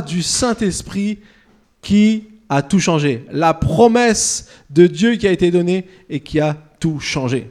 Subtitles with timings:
[0.00, 1.18] du Saint-Esprit
[1.80, 3.24] qui a tout changé.
[3.30, 7.50] La promesse de Dieu qui a été donnée et qui a tout changé.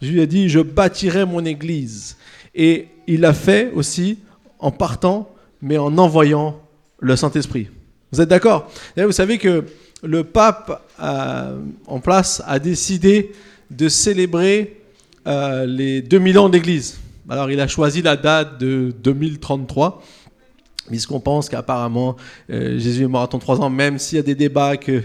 [0.00, 2.16] Jésus a dit, je bâtirai mon église.
[2.54, 4.18] Et il l'a fait aussi
[4.58, 5.30] en partant,
[5.62, 6.60] mais en envoyant
[7.00, 7.68] le Saint-Esprit.
[8.12, 8.70] Vous êtes d'accord?
[8.96, 9.64] Vous savez que
[10.02, 13.32] le pape euh, en place a décidé
[13.70, 14.80] de célébrer
[15.26, 17.00] euh, les 2000 ans d'église.
[17.28, 20.02] Alors il a choisi la date de 2033
[20.88, 22.16] puisqu'on pense qu'apparemment
[22.50, 25.02] euh, Jésus est mort à 33 ans, même s'il y a des débats qu'il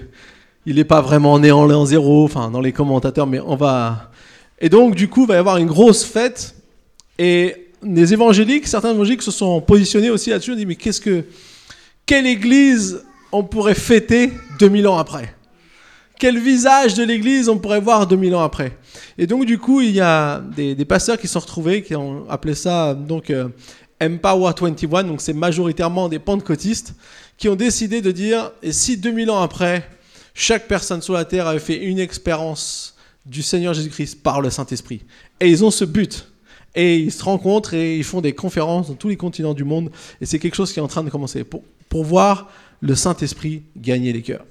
[0.65, 4.11] n'est pas vraiment né en zéro, enfin dans les commentateurs, mais on va...
[4.59, 6.55] Et donc du coup, il va y avoir une grosse fête,
[7.19, 11.25] et les évangéliques, certains évangéliques se sont positionnés aussi là-dessus, on dit mais qu'est-ce que...
[12.05, 15.35] Quelle église on pourrait fêter 2000 ans après?
[16.19, 18.77] Quel visage de l'église on pourrait voir 2000 ans après?
[19.17, 22.29] Et donc du coup, il y a des, pasteurs qui se sont retrouvés, qui ont
[22.29, 23.29] appelé ça donc...
[23.29, 23.49] Euh,
[24.01, 26.95] Empower 21, donc c'est majoritairement des pentecôtistes,
[27.37, 29.89] qui ont décidé de dire, et si 2000 ans après,
[30.33, 35.03] chaque personne sur la terre avait fait une expérience du Seigneur Jésus-Christ par le Saint-Esprit,
[35.39, 36.27] et ils ont ce but,
[36.75, 39.91] et ils se rencontrent et ils font des conférences dans tous les continents du monde,
[40.21, 42.49] et c'est quelque chose qui est en train de commencer, pour, pour voir
[42.81, 44.45] le Saint-Esprit gagner les cœurs.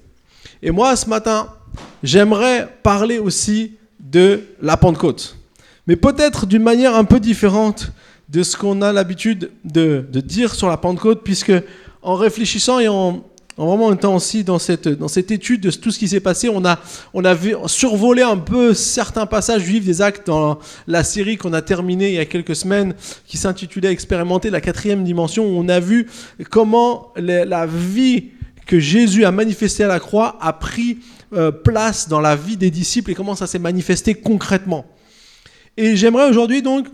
[0.62, 1.52] Et moi, ce matin,
[2.02, 5.36] j'aimerais parler aussi de la Pentecôte,
[5.86, 7.92] mais peut-être d'une manière un peu différente
[8.32, 11.52] de ce qu'on a l'habitude de, dire sur la Pentecôte, puisque
[12.00, 13.24] en réfléchissant et en,
[13.58, 16.64] vraiment étant aussi dans cette, dans cette étude de tout ce qui s'est passé, on
[16.64, 16.78] a,
[17.12, 17.36] on a
[17.68, 22.14] survolé un peu certains passages juifs des actes dans la série qu'on a terminée il
[22.14, 22.94] y a quelques semaines,
[23.26, 26.08] qui s'intitulait Expérimenter la quatrième dimension, où on a vu
[26.50, 28.30] comment la vie
[28.66, 31.00] que Jésus a manifestée à la croix a pris
[31.34, 34.86] euh, place dans la vie des disciples et comment ça s'est manifesté concrètement.
[35.76, 36.86] Et j'aimerais aujourd'hui donc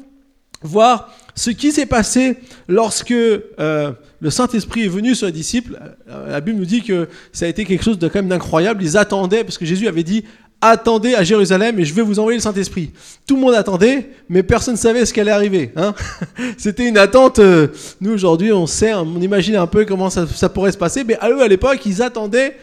[0.63, 2.37] voir ce qui s'est passé
[2.67, 5.79] lorsque euh, le Saint-Esprit est venu sur les disciples.
[6.11, 8.83] Euh, la Bible nous dit que ça a été quelque chose de quand même d'incroyable.
[8.83, 10.25] Ils attendaient, parce que Jésus avait dit
[10.61, 12.91] Attendez à Jérusalem et je vais vous envoyer le Saint-Esprit.
[13.29, 15.71] Tout le monde attendait, mais personne ne savait ce qui allait arriver.
[15.77, 15.95] Hein
[16.59, 17.39] C'était une attente.
[17.39, 17.69] Euh,
[18.01, 21.31] nous, aujourd'hui, on sait, on imagine un peu comment ça, pourrait se passer, mais à
[21.31, 22.57] eux, à l'époque, ils attendaient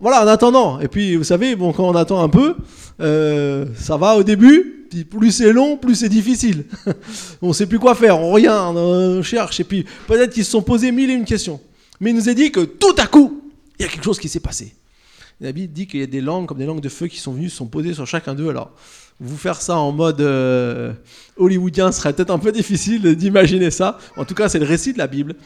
[0.00, 0.80] voilà, en attendant.
[0.80, 2.56] Et puis, vous savez, bon, quand on attend un peu,
[2.98, 4.78] ça va au début,
[5.10, 6.64] plus c'est long, plus c'est difficile.
[7.42, 10.50] on ne sait plus quoi faire, on regarde, on cherche, et puis peut-être qu'ils se
[10.50, 11.60] sont posés mille et une questions.
[12.00, 13.42] Mais il nous a dit que tout à coup,
[13.78, 14.74] il y a quelque chose qui s'est passé.
[15.40, 17.32] La Bible dit qu'il y a des langues, comme des langues de feu, qui sont
[17.32, 18.48] venues, sont posées sur chacun d'eux.
[18.48, 18.72] Alors,
[19.20, 20.92] vous faire ça en mode euh,
[21.36, 23.98] hollywoodien serait peut-être un peu difficile d'imaginer ça.
[24.16, 25.36] En tout cas, c'est le récit de la Bible.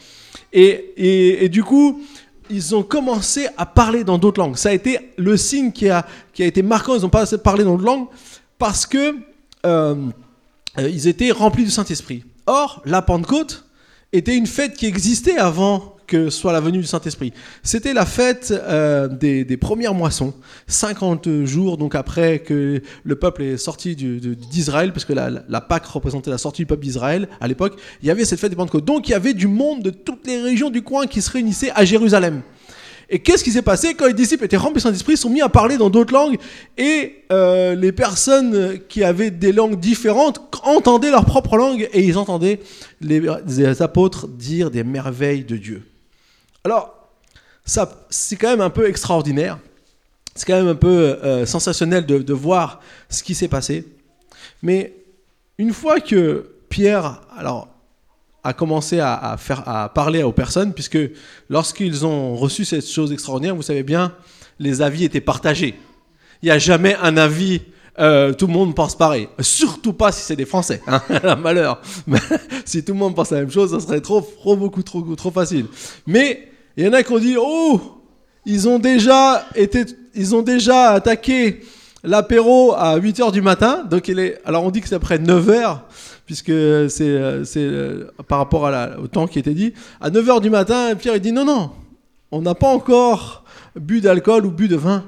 [0.52, 2.02] Et, et, du coup,
[2.52, 4.56] ils ont commencé à parler dans d'autres langues.
[4.56, 6.06] Ça a été le signe qui a,
[6.38, 6.94] été marquant.
[6.94, 8.06] Ils ont pas parlé dans d'autres langues
[8.58, 9.16] parce que
[9.64, 9.94] euh,
[10.78, 12.24] euh, ils étaient remplis du Saint-Esprit.
[12.46, 13.64] Or, la Pentecôte
[14.12, 17.32] était une fête qui existait avant que soit la venue du Saint-Esprit.
[17.62, 20.34] C'était la fête euh, des, premières moissons,
[20.66, 26.30] 50 jours donc après que le peuple est sorti d'Israël, parce que la, Pâque représentait
[26.30, 28.84] la sortie du peuple d'Israël à l'époque, il y avait cette fête des Pentecôtes.
[28.84, 31.72] Donc il y avait du monde de toutes les régions du coin qui se réunissaient
[31.74, 32.42] à Jérusalem.
[33.08, 35.40] Et qu'est-ce qui s'est passé quand les disciples étaient remplis de Saint-Esprit, ils sont mis
[35.40, 36.36] à parler dans d'autres langues
[36.76, 42.18] et euh, les personnes qui avaient des langues différentes entendaient leur propre langue et ils
[42.18, 42.60] entendaient
[43.00, 45.82] les, apôtres dire des merveilles de Dieu.
[46.64, 47.02] Alors,
[47.64, 49.58] ça, c'est quand même un peu extraordinaire.
[50.34, 53.86] C'est quand même un peu euh, sensationnel de, voir ce qui s'est passé.
[54.62, 54.94] Mais
[55.58, 57.68] une fois que Pierre, alors
[58.44, 60.98] a commencé à, faire, à parler aux personnes, puisque
[61.48, 64.14] lorsqu'ils ont reçu cette chose extraordinaire, vous savez bien,
[64.58, 65.78] les avis étaient partagés.
[66.42, 67.60] Il n'y a jamais un avis,
[68.00, 69.28] euh, tout le monde pense pareil.
[69.38, 70.82] Surtout pas si c'est des Français.
[70.88, 71.80] Hein, malheur.
[72.64, 75.30] si tout le monde pense la même chose, ça serait trop, trop, beaucoup, trop, trop
[75.30, 75.66] facile.
[76.06, 77.80] Mais il y en a qui ont dit, oh,
[78.44, 79.84] ils ont déjà été,
[80.14, 81.60] ils ont déjà attaqué
[82.04, 83.84] l'apéro à 8 h du matin.
[83.88, 85.78] Donc il est, alors on dit que c'est après 9 h
[86.26, 86.52] puisque
[86.90, 88.70] c'est euh, par rapport
[89.02, 89.74] au temps qui était dit.
[90.00, 91.70] À 9h du matin, Pierre il dit non, non,
[92.30, 93.44] on n'a pas encore
[93.76, 95.04] bu d'alcool ou bu de vin.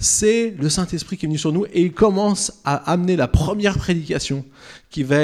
[0.00, 3.76] C'est le Saint-Esprit qui est venu sur nous et il commence à amener la première
[3.76, 4.44] prédication
[4.90, 5.18] qui va,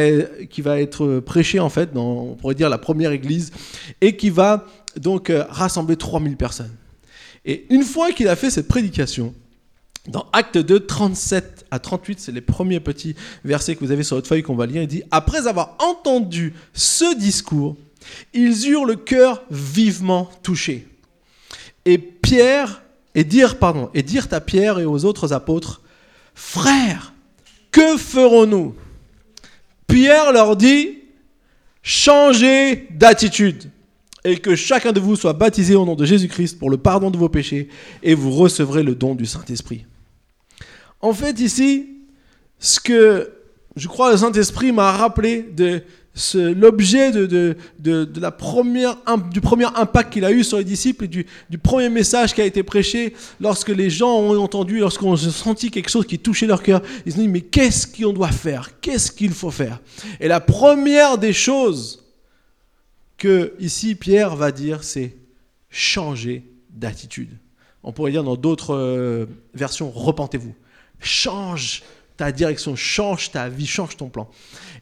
[0.50, 3.52] qui va être prêchée en fait on pourrait dire, la première église
[4.00, 6.75] et qui va donc euh, rassembler 3000 personnes.
[7.44, 9.35] Et une fois qu'il a fait cette prédication,
[10.08, 13.14] dans Acte 2, 37 à 38, c'est les premiers petits
[13.44, 14.82] versets que vous avez sur votre feuille qu'on va lire.
[14.82, 17.76] Il dit Après avoir entendu ce discours,
[18.32, 20.87] ils eurent le cœur vivement touché.
[21.85, 22.82] Et Pierre,
[23.14, 25.81] et dire, pardon, et dirent à Pierre et aux autres apôtres
[26.35, 27.12] Frères,
[27.70, 28.75] que ferons-nous?
[29.87, 30.99] Pierre leur dit
[31.82, 33.70] Changez d'attitude.
[34.25, 37.17] Et que chacun de vous soit baptisé au nom de Jésus-Christ pour le pardon de
[37.17, 37.69] vos péchés,
[38.03, 39.85] et vous recevrez le don du Saint-Esprit.
[41.00, 41.87] En fait, ici,
[42.59, 43.31] ce que
[43.76, 45.82] je crois le Saint-Esprit m'a rappelé de
[46.35, 47.56] l'objet de,
[48.21, 48.97] la première,
[49.32, 52.44] du premier impact qu'il a eu sur les disciples du, du, premier message qui a
[52.44, 56.62] été prêché lorsque les gens ont entendu, lorsqu'on a senti quelque chose qui touchait leur
[56.62, 56.82] cœur.
[57.05, 58.71] Ils se sont dit, mais qu'est-ce qu'on doit faire?
[58.81, 59.81] Qu'est-ce qu'il faut faire?
[60.21, 62.04] Et la première des choses
[63.59, 65.17] ici Pierre va dire, c'est
[65.71, 67.37] changer d'attitude.
[67.82, 70.55] On pourrait dire dans d'autres euh, versions, repentez-vous.
[71.00, 71.82] Change
[72.17, 74.31] ta direction, change ta vie, change ton plan.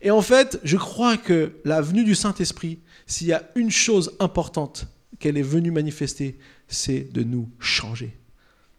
[0.01, 4.17] Et en fait, je crois que la venue du Saint-Esprit, s'il y a une chose
[4.21, 4.87] importante
[5.19, 8.17] qu'elle est venue manifester, c'est de nous changer.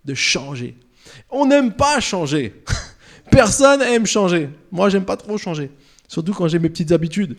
[0.06, 0.77] De changer.
[1.30, 2.63] On n'aime pas changer.
[3.31, 4.50] Personne aime changer.
[4.71, 5.71] Moi, j'aime pas trop changer.
[6.07, 7.38] Surtout quand j'ai mes petites habitudes.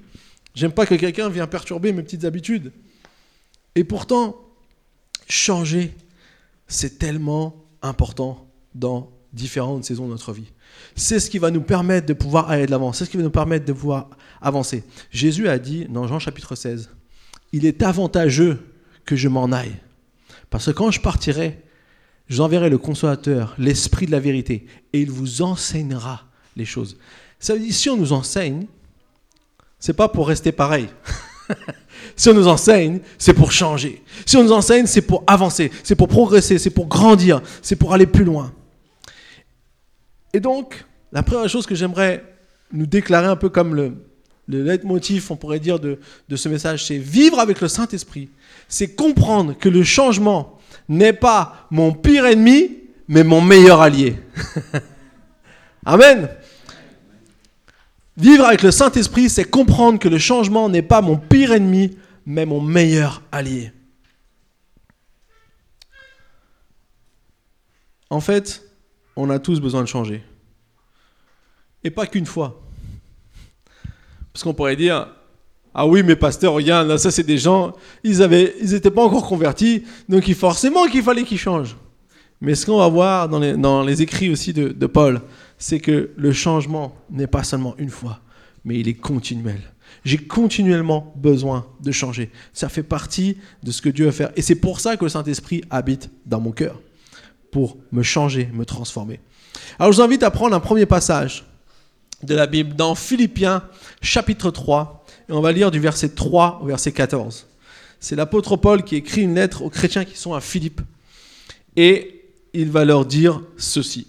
[0.55, 2.73] J'aime pas que quelqu'un vienne perturber mes petites habitudes.
[3.75, 4.37] Et pourtant,
[5.29, 5.95] changer,
[6.69, 10.53] c'est tellement important dans différentes saisons de notre vie.
[10.95, 12.93] C'est ce qui va nous permettre de pouvoir aller de l'avant.
[12.93, 14.11] C'est ce qui va nous permettre de pouvoir
[14.41, 14.85] avancer.
[15.11, 16.91] Jésus a dit dans Jean chapitre 16,
[17.53, 18.61] Il est avantageux
[19.05, 19.77] que je m'en aille.
[20.50, 21.61] Parce que quand je partirai,
[22.29, 26.25] j'enverrai le consolateur, l'esprit de la vérité, et il vous enseignera
[26.57, 26.97] les choses.
[27.41, 28.67] Ça veut dire, si on nous enseigne,
[29.85, 30.89] c'est pas pour rester pareil.
[32.17, 34.03] si on nous enseigne, c'est pour changer.
[34.25, 37.93] Si on nous enseigne, c'est pour avancer, c'est pour progresser, c'est pour grandir, c'est pour
[37.93, 38.51] aller plus loin.
[40.33, 42.25] Et donc, la première chose que j'aimerais
[42.73, 43.93] nous déclarer un peu comme le,
[44.49, 45.99] le leitmotiv, on pourrait dire, de,
[46.31, 48.31] de ce message, c'est vivre avec le Saint-Esprit.
[48.71, 50.59] C'est comprendre que le changement
[50.89, 54.17] n'est pas mon pire ennemi, mais mon meilleur allié.
[55.85, 56.31] Amen.
[58.16, 61.96] Vivre avec le Saint-Esprit, c'est comprendre que le changement n'est pas mon pire ennemi,
[62.26, 63.72] mais mon meilleur allié.
[68.11, 68.62] En fait,
[69.16, 70.22] on a tous besoin de changer.
[71.82, 72.62] Et pas qu'une fois.
[74.32, 75.08] Parce qu'on pourrait dire,
[75.75, 77.72] ah oui, mais pasteur, regarde, ça c'est des gens,
[78.05, 81.76] ils n'étaient ils pas encore convertis, donc forcément qu'il fallait qu'ils changent.
[82.40, 85.20] Mais ce qu'on va voir dans les, écrits aussi de Paul,
[85.64, 88.20] c'est que le changement n'est pas seulement une fois,
[88.66, 89.62] mais il est continuel.
[90.05, 92.31] J'ai continuellement besoin de changer.
[92.52, 94.31] Ça fait partie de ce que Dieu veut faire.
[94.37, 96.82] Et c'est pour ça que le Saint-Esprit habite dans mon cœur
[97.50, 99.20] pour me changer, me transformer.
[99.78, 101.46] Alors je vous invite à prendre un premier passage
[102.22, 103.62] de la Bible dans Philippiens
[104.02, 107.46] chapitre 3, et on va lire du verset 3 au verset 14.
[108.00, 110.82] C'est l'apôtre Paul qui écrit une lettre aux chrétiens qui sont à Philippe,
[111.75, 112.22] et
[112.52, 114.08] il va leur dire ceci.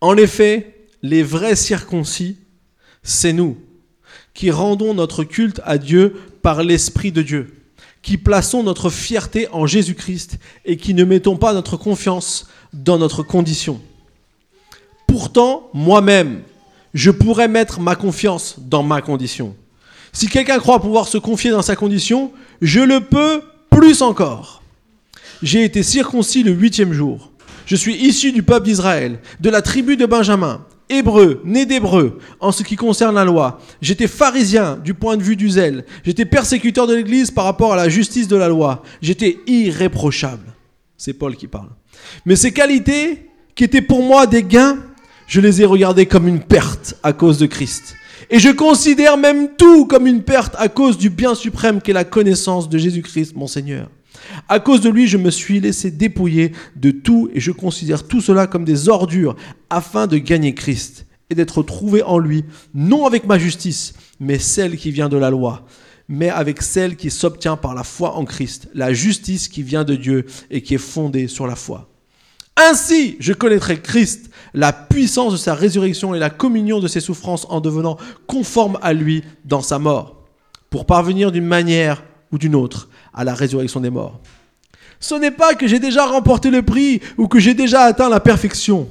[0.00, 2.36] En effet, les vrais circoncis,
[3.02, 3.56] c'est nous,
[4.34, 7.56] qui rendons notre culte à Dieu par l'Esprit de Dieu
[8.06, 13.24] qui plaçons notre fierté en Jésus-Christ et qui ne mettons pas notre confiance dans notre
[13.24, 13.80] condition.
[15.08, 16.42] Pourtant, moi-même,
[16.94, 19.56] je pourrais mettre ma confiance dans ma condition.
[20.12, 22.30] Si quelqu'un croit pouvoir se confier dans sa condition,
[22.62, 24.62] je le peux plus encore.
[25.42, 27.32] J'ai été circoncis le huitième jour.
[27.66, 32.52] Je suis issu du peuple d'Israël, de la tribu de Benjamin hébreu, né d'hébreu, en
[32.52, 33.60] ce qui concerne la loi.
[33.80, 35.84] J'étais pharisien du point de vue du zèle.
[36.04, 38.82] J'étais persécuteur de l'Église par rapport à la justice de la loi.
[39.02, 40.54] J'étais irréprochable.
[40.96, 41.70] C'est Paul qui parle.
[42.24, 44.78] Mais ces qualités, qui étaient pour moi des gains,
[45.26, 47.96] je les ai regardées comme une perte à cause de Christ.
[48.30, 52.04] Et je considère même tout comme une perte à cause du bien suprême qu'est la
[52.04, 53.88] connaissance de Jésus-Christ, mon Seigneur.
[54.48, 58.20] À cause de lui, je me suis laissé dépouiller de tout et je considère tout
[58.20, 59.34] cela comme des ordures
[59.70, 64.76] afin de gagner Christ et d'être trouvé en lui, non avec ma justice, mais celle
[64.76, 65.66] qui vient de la loi,
[66.08, 69.96] mais avec celle qui s'obtient par la foi en Christ, la justice qui vient de
[69.96, 71.88] Dieu et qui est fondée sur la foi.
[72.56, 77.46] Ainsi, je connaîtrai Christ, la puissance de sa résurrection et la communion de ses souffrances
[77.50, 77.98] en devenant
[78.28, 80.24] conforme à lui dans sa mort,
[80.70, 84.20] pour parvenir d'une manière ou d'une autre à la résurrection des morts.
[85.00, 88.20] Ce n'est pas que j'ai déjà remporté le prix ou que j'ai déjà atteint la
[88.20, 88.88] perfection,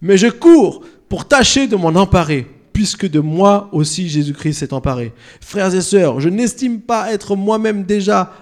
[0.00, 5.12] mais je cours pour tâcher de m'en emparer, puisque de moi aussi Jésus-Christ s'est emparé.
[5.40, 8.32] Frères et sœurs, je n'estime pas être moi-même déjà,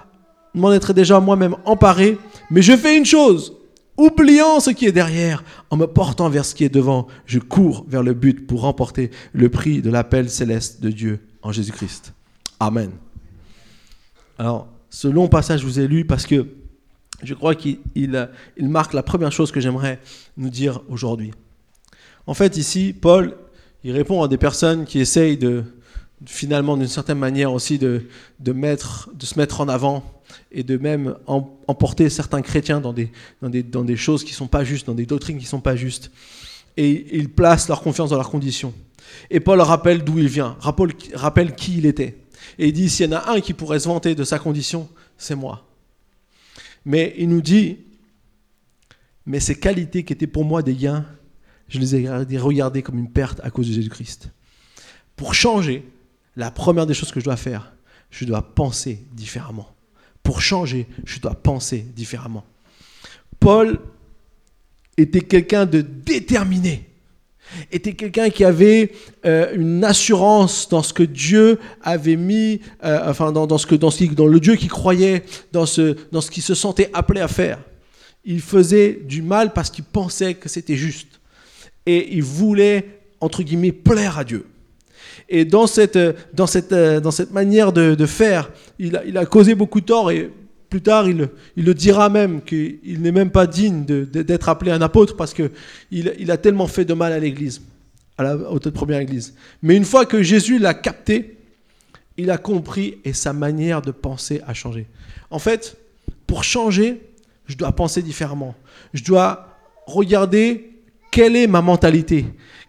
[0.54, 2.16] m'en être déjà moi-même emparé,
[2.50, 3.56] mais je fais une chose,
[3.96, 7.84] oubliant ce qui est derrière, en me portant vers ce qui est devant, je cours
[7.88, 12.14] vers le but pour remporter le prix de l'appel céleste de Dieu en Jésus-Christ.
[12.60, 12.90] Amen.
[14.40, 16.46] Alors, ce long passage, je vous ai lu parce que
[17.22, 20.00] je crois qu'il il, marque la première chose que j'aimerais
[20.38, 21.32] nous dire aujourd'hui.
[22.26, 23.36] En fait, ici, Paul,
[23.84, 25.38] il répond à des personnes qui essayent
[26.24, 28.06] finalement d'une certaine manière aussi de,
[28.42, 30.02] se mettre en avant
[30.50, 34.94] et de même emporter certains chrétiens dans des, choses qui ne sont pas justes, dans
[34.94, 36.10] des doctrines qui ne sont pas justes.
[36.78, 38.72] Et ils placent leur confiance dans leurs conditions.
[39.28, 42.19] Et Paul rappelle d'où il vient, rappelle qui il était.
[42.58, 44.88] Et il dit, s'il y en a un qui pourrait se vanter de sa condition,
[45.16, 45.66] c'est moi.
[46.84, 47.78] Mais il nous dit,
[49.26, 51.06] mais ces qualités qui étaient pour moi des gains,
[51.68, 54.30] je les ai regardées comme une perte à cause de Jésus-Christ.
[55.16, 55.86] Pour changer,
[56.36, 57.72] la première des choses que je dois faire,
[58.10, 59.68] je dois penser différemment.
[60.22, 62.44] Pour changer, je dois penser différemment.
[63.38, 63.78] Paul
[64.96, 66.89] était quelqu'un de déterminé
[67.70, 68.92] était quelqu'un qui avait
[69.24, 73.90] euh, une assurance dans ce que Dieu avait mis, euh, enfin dans, ce que, dans,
[73.90, 77.28] ce dans le Dieu qui croyait, dans ce, dans ce qu'il se sentait appelé à
[77.28, 77.58] faire.
[78.24, 81.20] Il faisait du mal parce qu'il pensait que c'était juste.
[81.86, 84.46] Et il voulait, entre guillemets, plaire à Dieu.
[85.28, 85.98] Et dans cette,
[86.34, 90.10] dans cette, dans cette manière de, faire, il a, il a, causé beaucoup de tort.
[90.10, 90.30] Et
[90.70, 95.16] plus tard, il, le dira même qu'il n'est même pas digne d'être appelé un apôtre
[95.16, 95.50] parce qu'il
[95.90, 97.60] il a tellement fait de mal à l'Église,
[98.16, 99.34] à la toute première Église.
[99.62, 101.36] Mais une fois que Jésus l'a capté,
[102.16, 104.86] il a compris et sa manière de penser a changé.
[105.30, 105.76] En fait,
[106.26, 107.00] pour changer,
[107.46, 108.54] je dois penser différemment.
[108.94, 110.70] Je dois regarder
[111.10, 112.26] quelle est ma mentalité.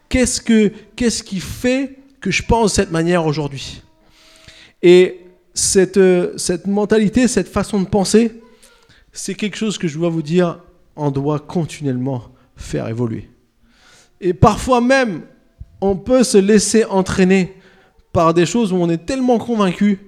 [0.10, 3.84] Qu'est-ce, que, qu'est-ce qui fait que je pense de cette manière aujourd'hui?
[4.82, 5.20] Et
[5.54, 8.42] cette, euh, cette mentalité, cette façon de penser,
[9.12, 10.60] c'est quelque chose que je dois vous dire,
[10.96, 12.24] on doit continuellement
[12.56, 13.30] faire évoluer.
[14.20, 15.24] Et parfois même,
[15.82, 17.56] on peut se laisser entraîner
[18.14, 20.00] par des choses où on est tellement convaincu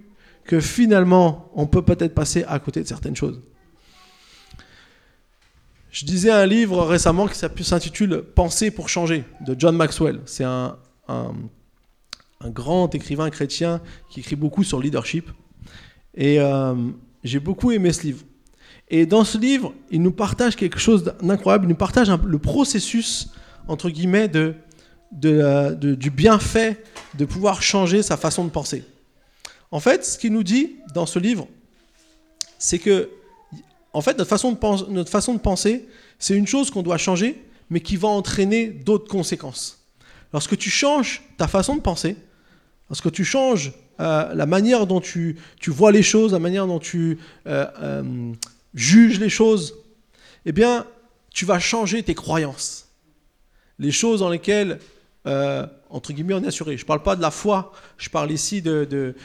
[0.46, 3.42] que finalement, on peut peut-être passer à côté de certaines choses.
[5.90, 10.22] Je disais un livre récemment qui s'intitule Penser pour changer de John Maxwell.
[10.26, 11.34] C'est un, un,
[12.44, 15.30] un, grand écrivain chrétien qui écrit beaucoup sur le leadership.
[16.16, 16.76] Et euh,
[17.24, 18.24] j'ai beaucoup aimé ce livre.
[18.90, 21.66] Et dans ce livre, il nous partage quelque chose d'incroyable.
[21.66, 23.30] Il nous partage le processus,
[23.68, 24.56] entre guillemets, de,
[25.12, 26.84] du bienfait
[27.16, 28.84] de pouvoir changer sa façon de penser.
[29.72, 31.48] En fait, ce qu'il nous dit dans ce livre,
[32.60, 33.10] c'est que
[33.94, 37.44] en fait, notre façon de, notre façon de penser, c'est une chose qu'on doit changer,
[37.70, 39.86] mais qui va entraîner d'autres conséquences.
[40.34, 42.18] Lorsque tu changes ta façon de penser,
[42.94, 46.78] lorsque tu changes euh, la manière dont tu, tu, vois les choses, la manière dont
[46.78, 48.34] tu euh, euh,
[48.76, 49.74] juges les choses,
[50.46, 50.86] eh bien,
[51.32, 52.90] tu vas changer tes croyances.
[53.80, 54.78] Les choses dans lesquelles,
[55.26, 56.78] entre guillemets, on est assuré.
[56.78, 59.16] Je ne parle pas de la foi, je parle ici de,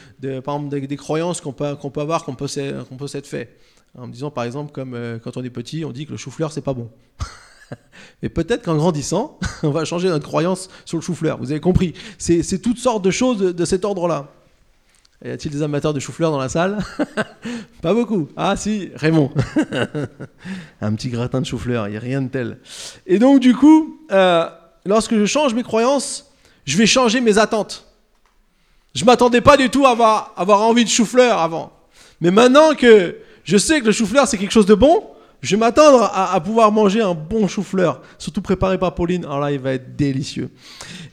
[0.43, 3.55] par exemple, des, croyances qu'on peut, peut avoir, qu'on peut, s'être fait.
[3.95, 6.51] En me disant par exemple, comme quand on est petit, on dit que le chou-fleur,
[6.51, 6.89] c'est pas bon.
[8.21, 11.37] Mais peut-être qu'en grandissant, on va changer notre croyance sur le chou-fleur.
[11.37, 14.27] Vous avez compris C'est toutes sortes de choses de, cet ordre-là.
[15.23, 16.79] Y a-t-il des amateurs de chou-fleur dans la salle?
[17.81, 18.29] Pas beaucoup.
[18.37, 19.31] Ah si, Raymond.
[20.81, 22.59] Un petit gratin de chou-fleur, il n'y a rien de tel.
[23.05, 24.47] Et donc du coup, euh,
[24.85, 26.31] lorsque je change mes croyances,
[26.65, 27.85] je vais changer mes attentes.
[28.95, 31.73] Je m'attendais pas du tout à avoir, avoir envie de chou-fleur avant.
[32.21, 35.03] Mais maintenant que je sais que le chou-fleur, c'est quelque chose de bon.
[35.41, 39.23] Je vais m'attendre à, pouvoir manger un bon chou-fleur, surtout préparé par Pauline.
[39.23, 40.49] Alors là, il va être délicieux.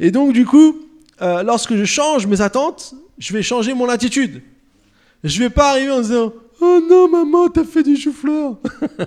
[0.00, 0.78] Et donc, du coup,
[1.23, 4.42] euh, lorsque je change mes attentes, je vais changer mon attitude.
[5.23, 8.56] Je vais pas arriver en disant Oh non, maman, t'as fait du chou-fleur.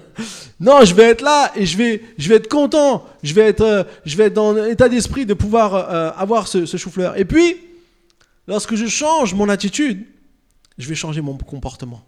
[0.59, 3.05] non, je vais être là et je vais, je vais être content.
[3.21, 6.65] Je vais être, euh, je vais être dans l'état d'esprit de pouvoir euh, avoir ce,
[6.65, 7.17] ce chou-fleur.
[7.17, 7.57] Et puis,
[8.47, 10.05] lorsque je change mon attitude,
[10.77, 12.03] je vais changer mon comportement.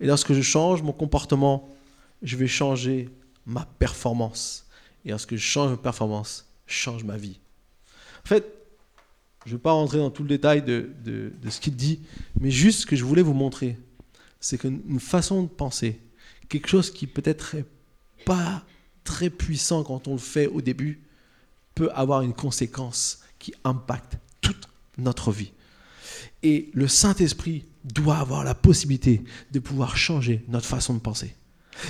[0.00, 1.68] Et lorsque je change mon comportement,
[2.24, 3.08] je vais changer
[3.46, 4.66] ma performance.
[5.04, 7.38] Et lorsque je change ma performance, je change ma vie.
[8.24, 8.44] En fait,
[9.44, 12.00] je ne vais pas rentrer dans tout le détail de, de, ce qu'il dit,
[12.40, 13.78] mais juste ce que je voulais vous montrer,
[14.40, 16.00] c'est qu'une façon de penser,
[16.48, 17.66] quelque chose qui peut-être n'est
[18.24, 18.64] pas
[19.04, 21.02] très puissant quand on le fait au début,
[21.74, 25.52] peut avoir une conséquence qui impacte toute notre vie.
[26.42, 31.34] Et le Saint-Esprit doit avoir la possibilité de pouvoir changer notre façon de penser.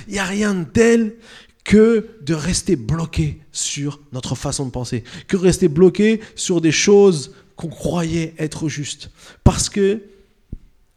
[0.07, 1.15] Il n'y a rien de tel
[1.63, 6.71] que de rester bloqué sur notre façon de penser, que de rester bloqué sur des
[6.71, 9.09] choses qu'on croyait être justes.
[9.43, 10.01] Parce que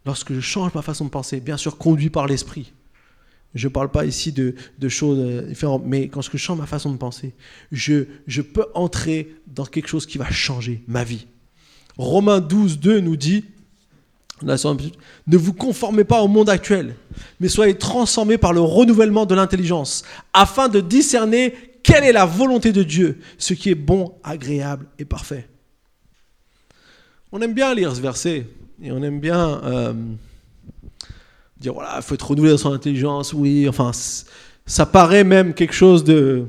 [0.05, 2.71] lorsque je change ma façon de penser, bien sûr conduit par l'esprit,
[3.55, 4.53] je ne parle pas ici de,
[4.87, 7.33] choses euh, différentes, mais quand je change ma façon de penser,
[7.71, 11.25] je, je peux entrer dans quelque chose qui va changer ma vie.
[11.97, 13.45] Romains 12, 2 nous dit,
[14.41, 16.95] ne vous conformez pas au monde actuel,
[17.39, 20.03] mais soyez transformés par le renouvellement de l'intelligence,
[20.33, 21.53] afin de discerner
[21.83, 25.47] quelle est la volonté de Dieu, ce qui est bon, agréable et parfait.
[27.31, 28.47] On aime bien lire ce verset
[28.81, 29.93] et on aime bien euh,
[31.59, 33.91] dire voilà, il faut être renouvelé dans son intelligence, oui, enfin,
[34.65, 36.45] ça paraît même quelque chose de.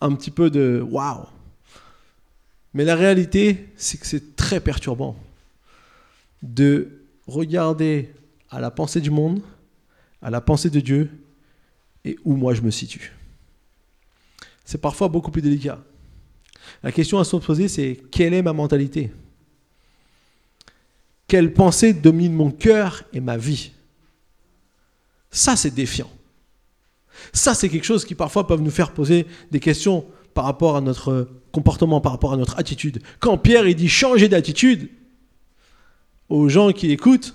[0.00, 1.26] un petit peu de waouh.
[2.72, 5.16] Mais la réalité, c'est que c'est très perturbant
[6.44, 8.12] de regarder
[8.50, 9.40] à la pensée du monde,
[10.22, 11.10] à la pensée de Dieu
[12.04, 13.12] et où moi je me situe.
[14.64, 15.82] C'est parfois beaucoup plus délicat.
[16.82, 19.10] La question à se poser, c'est quelle est ma mentalité?
[21.26, 23.72] Quelle pensée domine mon cœur et ma vie?
[25.30, 26.10] Ça, c'est défiant.
[27.32, 30.80] Ça, c'est quelque chose qui parfois peut nous faire poser des questions par rapport à
[30.80, 33.02] notre comportement, par rapport à notre attitude.
[33.18, 34.90] Quand Pierre il dit changer d'attitude
[36.28, 37.34] aux gens qui écoutent,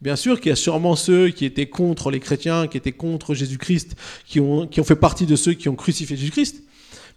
[0.00, 3.34] bien sûr qu'il y a sûrement ceux qui étaient contre les chrétiens, qui étaient contre
[3.34, 3.96] Jésus-Christ,
[4.26, 6.62] qui ont, fait partie de ceux qui ont crucifié Jésus-Christ.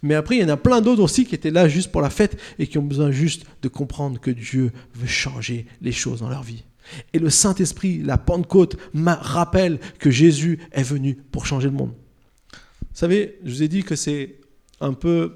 [0.04, 2.10] Mais après, il y en a plein d'autres aussi qui étaient là juste pour la
[2.10, 6.30] fête et qui ont besoin juste de comprendre que Dieu veut changer les choses dans
[6.30, 6.64] leur vie.
[7.14, 11.94] Et le Saint-Esprit, la Pentecôte, rappelle que Jésus est venu pour changer le monde.
[12.52, 14.36] Vous savez, je vous ai dit que c'est
[14.80, 15.34] un peu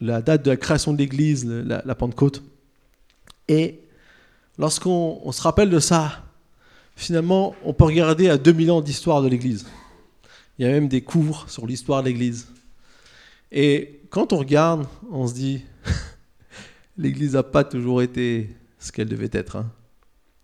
[0.00, 2.42] la date de la création de l'Église, la, Pentecôte.
[3.48, 3.80] Et
[4.58, 6.24] lorsqu'on se rappelle de ça,
[6.96, 9.66] finalement, on peut regarder à 2000 ans d'histoire de l'Église.
[10.58, 12.48] Il y a même des cours sur l'histoire de l'Église.
[13.52, 15.62] Et quand on regarde, on se dit,
[16.98, 19.56] l'Église n'a pas toujours été ce qu'elle devait être.
[19.56, 19.70] Hein.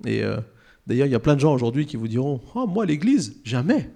[0.06, 0.38] Et euh,
[0.87, 3.90] d'ailleurs, il y a plein de gens aujourd'hui qui vous diront oh, Moi, l'Église, jamais.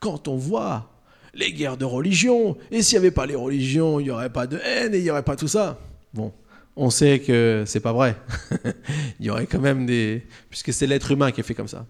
[0.00, 0.92] Quand on voit
[1.34, 4.46] les guerres de religion, et s'il n'y avait pas les religions, il n'y aurait pas
[4.46, 5.78] de haine et il n'y aurait pas tout ça.
[6.12, 6.32] Bon,
[6.78, 8.16] on sait que c'est pas vrai.
[9.20, 10.24] il y aurait quand même des.
[10.48, 11.84] Puisque c'est l'être humain qui est fait comme ça.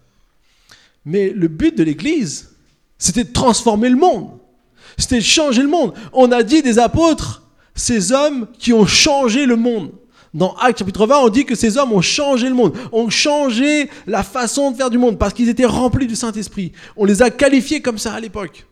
[1.05, 2.51] Mais le but de l'Église,
[2.97, 4.31] c'était de transformer le monde.
[4.97, 5.93] C'était de changer le monde.
[6.13, 7.43] On a dit des apôtres,
[7.75, 9.93] ces hommes qui ont changé le monde.
[10.35, 13.89] Dans Actes chapitre 20, on dit que ces hommes ont changé le monde, ont changé
[14.07, 16.73] la façon de faire du monde parce qu'ils étaient remplis du Saint-Esprit.
[16.97, 18.67] On les a qualifiés comme ça à l'époque.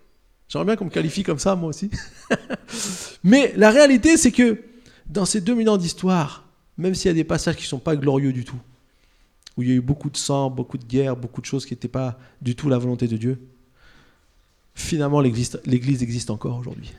[0.49, 1.91] J'aimerais bien qu'on me qualifie comme ça, moi aussi.
[3.25, 4.59] Mais la réalité, c'est que
[5.09, 6.45] dans ces 2000 ans d'histoire,
[6.79, 8.59] même s'il y a des passages qui ne sont pas glorieux du tout,
[9.57, 11.73] où il y a eu beaucoup de sang, beaucoup de guerres, beaucoup de choses qui
[11.73, 13.39] n'étaient pas du tout la volonté de Dieu,
[14.75, 16.93] finalement l'Église existe encore aujourd'hui.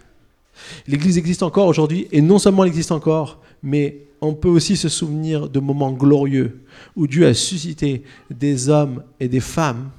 [0.87, 4.89] L'Église existe encore aujourd'hui, et non seulement elle existe encore, mais on peut aussi se
[4.89, 6.61] souvenir de moments glorieux
[6.95, 9.89] où Dieu a suscité des hommes et des femmes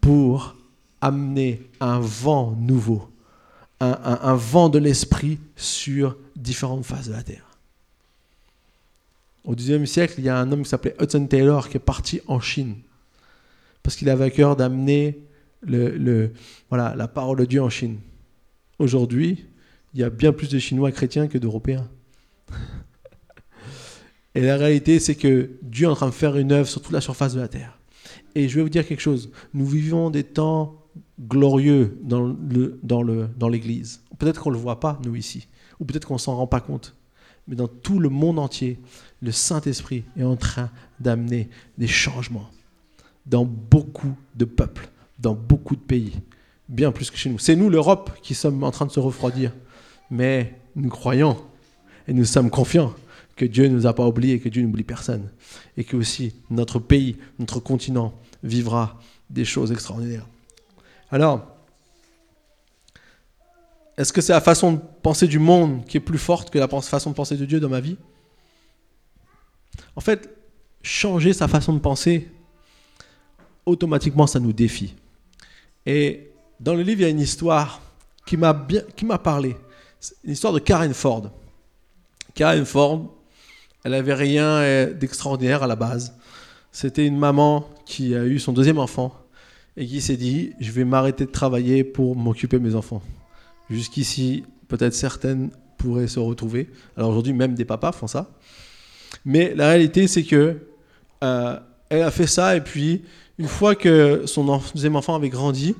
[0.00, 0.56] pour
[1.00, 3.08] amener un vent nouveau,
[3.80, 7.46] un, vent de l'esprit sur différentes phases de la terre.
[9.44, 12.20] Au XIXe siècle, il y a un homme qui s'appelait Hudson Taylor qui est parti
[12.26, 12.76] en Chine
[13.82, 15.18] parce qu'il avait à cœur d'amener
[15.62, 16.32] le,
[16.68, 17.98] voilà, la parole de Dieu en Chine.
[18.78, 19.44] Aujourd'hui,
[19.94, 21.88] il y a bien plus de Chinois chrétiens que d'Européens.
[24.34, 26.92] Et la réalité, c'est que Dieu est en train de faire une œuvre sur toute
[26.92, 27.78] la surface de la terre.
[28.34, 29.30] Et je vais vous dire quelque chose.
[29.52, 30.82] Nous vivons des temps
[31.20, 32.78] glorieux dans l'Église.
[32.82, 33.50] Dans le, dans
[34.18, 35.48] peut-être qu'on ne le voit pas, nous, ici.
[35.82, 36.94] Ou peut-être qu'on s'en rend pas compte.
[37.48, 38.78] Mais dans tout le monde entier,
[39.20, 42.48] le Saint-Esprit est en train d'amener des changements
[43.26, 46.12] dans beaucoup de peuples, dans beaucoup de pays.
[46.68, 47.40] Bien plus que chez nous.
[47.40, 49.52] C'est nous, l'Europe, qui sommes en train de se refroidir.
[50.08, 51.36] Mais nous croyons
[52.06, 52.94] et nous sommes confiants
[53.34, 55.28] que Dieu ne nous a pas oubliés, que Dieu n'oublie personne,
[55.76, 58.14] et que aussi notre pays, notre continent
[58.44, 60.28] vivra des choses extraordinaires.
[61.10, 61.51] Alors,
[63.96, 66.68] est-ce que c'est la façon de penser du monde qui est plus forte que la
[66.68, 67.96] façon de penser de Dieu dans ma vie?
[69.96, 70.30] En fait,
[70.82, 72.28] changer sa façon de penser,
[73.66, 74.94] automatiquement, ça nous défie.
[75.84, 77.80] Et dans le livre, il y a une histoire
[78.24, 78.54] qui m'a
[79.18, 79.56] parlé.
[80.24, 81.30] Une histoire de Karen Ford.
[82.34, 83.14] Karen Ford,
[83.84, 86.14] elle avait rien d'extraordinaire à la base.
[86.70, 89.14] C'était une maman qui a eu son deuxième enfant
[89.76, 93.02] et qui s'est dit je vais m'arrêter de travailler pour m'occuper de mes enfants.
[93.72, 96.70] Jusqu'ici, peut-être certaines pourraient se retrouver.
[96.96, 98.30] Alors aujourd'hui, même des papas font ça.
[99.24, 100.56] Mais la réalité, c'est que
[101.24, 101.58] euh,
[101.88, 103.02] elle a fait ça et puis
[103.38, 105.74] une fois que son deuxième enfant avait grandi,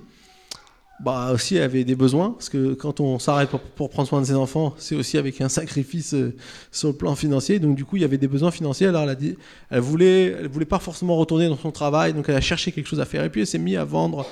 [1.03, 4.27] bah aussi elle avait des besoins parce que quand on s'arrête pour, prendre soin de
[4.27, 6.37] ses enfants, c'est aussi avec un sacrifice euh,
[6.71, 7.59] sur le plan financier.
[7.59, 8.87] Donc du coup, il y avait des besoins financiers.
[8.87, 9.37] Alors elle a dit,
[9.71, 12.89] elle voulait, elle voulait pas forcément retourner dans son travail, donc elle a cherché quelque
[12.89, 13.25] chose à faire.
[13.25, 14.27] Et puis elle s'est mise à vendre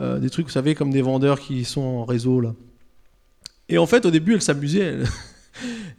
[0.00, 2.54] euh, des trucs, vous savez, comme des vendeurs qui sont en réseau là.
[3.68, 4.98] Et en fait, au début, elle s'amusait.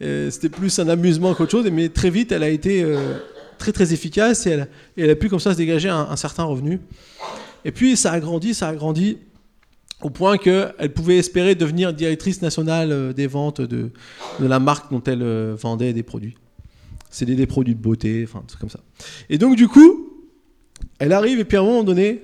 [0.00, 3.14] C'était plus un amusement qu'autre chose, mais très vite, elle a été euh,
[3.58, 4.58] très très efficace et
[4.96, 6.80] elle, a pu comme ça se dégager un, certain revenu.
[7.64, 9.18] Et puis ça a grandi, ça a grandi
[10.02, 13.90] au point qu'elle pouvait espérer devenir directrice nationale euh, des ventes de,
[14.38, 16.36] la marque dont elle euh, vendait des produits.
[17.10, 18.80] C'est des, produits de beauté, enfin, tout comme ça.
[19.30, 20.10] Et donc, du coup,
[20.98, 22.22] elle arrive et puis à un moment donné,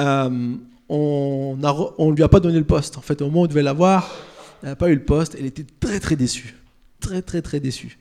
[0.00, 0.54] euh,
[0.88, 2.98] on ne lui a pas donné le poste.
[2.98, 4.14] En fait, au moment où on devait l'avoir,
[4.62, 5.36] elle n'a pas eu le poste.
[5.38, 6.54] Elle était très, très déçue.
[7.00, 7.98] Très, très, très déçue.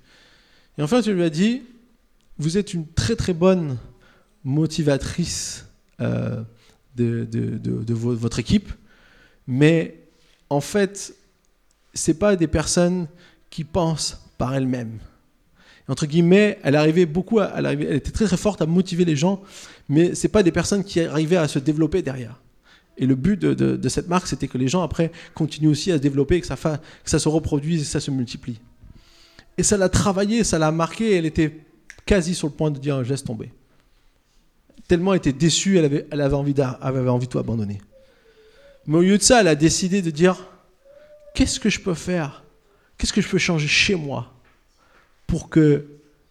[0.78, 1.64] Et en fait, je lui a dit,
[2.38, 3.78] vous êtes une très, très bonne
[4.44, 5.66] motivatrice
[6.02, 6.42] euh,
[6.96, 8.72] de, votre équipe,
[9.48, 10.00] mais
[10.50, 11.14] en fait,
[11.94, 13.08] c'est pas des personnes
[13.50, 15.00] qui pensent par elles-mêmes.
[15.88, 19.16] Entre guillemets, elle arrivait beaucoup, à, elle, elle, était très très forte à motiver les
[19.16, 19.42] gens,
[19.88, 22.40] mais c'est pas des personnes qui arrivaient à se développer derrière.
[22.98, 26.02] Et le but de, cette marque, c'était que les gens après continuent aussi à se
[26.02, 28.60] développer, que ça, que ça se reproduise et ça se multiplie.
[29.58, 31.60] Et ça l'a travaillé, ça l'a marqué, elle était
[32.06, 33.52] quasi sur le point de dire je laisse tomber.
[34.88, 37.80] Tellement elle était déçue, elle avait, elle envie, avait envie de tout abandonner.
[38.88, 40.48] Mais au lieu de ça, elle a décidé de dire
[41.34, 42.44] qu'est-ce que je peux faire?
[42.98, 44.32] Qu'est-ce que je peux changer chez moi
[45.28, 45.88] pour que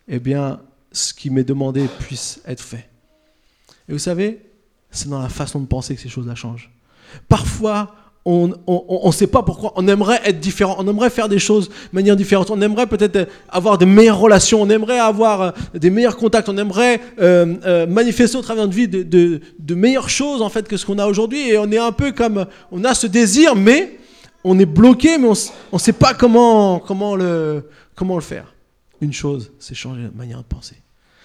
[0.09, 2.89] eh bien, ce qui m'est demandé puisse être fait?
[3.89, 4.41] Et vous savez,
[4.95, 6.71] c'est dans la façon de penser que ces choses-là changent.
[7.29, 7.95] Parfois,
[8.27, 8.49] on
[9.07, 9.73] ne sait pas pourquoi.
[9.77, 10.77] On aimerait être différent.
[10.79, 12.51] On aimerait faire des choses de manière différente.
[12.51, 14.63] On aimerait peut-être avoir de meilleures relations.
[14.63, 16.49] On aimerait avoir euh, des meilleurs contacts.
[16.49, 19.03] On aimerait euh, euh, manifester au travers de vie de,
[19.59, 21.51] de, meilleures choses en fait que ce qu'on a aujourd'hui.
[21.51, 23.99] Et on est un peu comme, on a ce désir, mais
[24.43, 28.55] on est bloqué, mais on ne sait pas comment, comment, le, comment le faire.
[29.03, 30.77] Une chose, c'est changer notre manière de penser.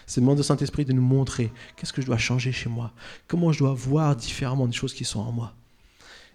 [0.10, 2.92] C'est demander au Saint-Esprit de nous montrer qu'est-ce que je dois changer chez moi,
[3.28, 5.54] comment je dois voir différemment des choses qui sont en moi.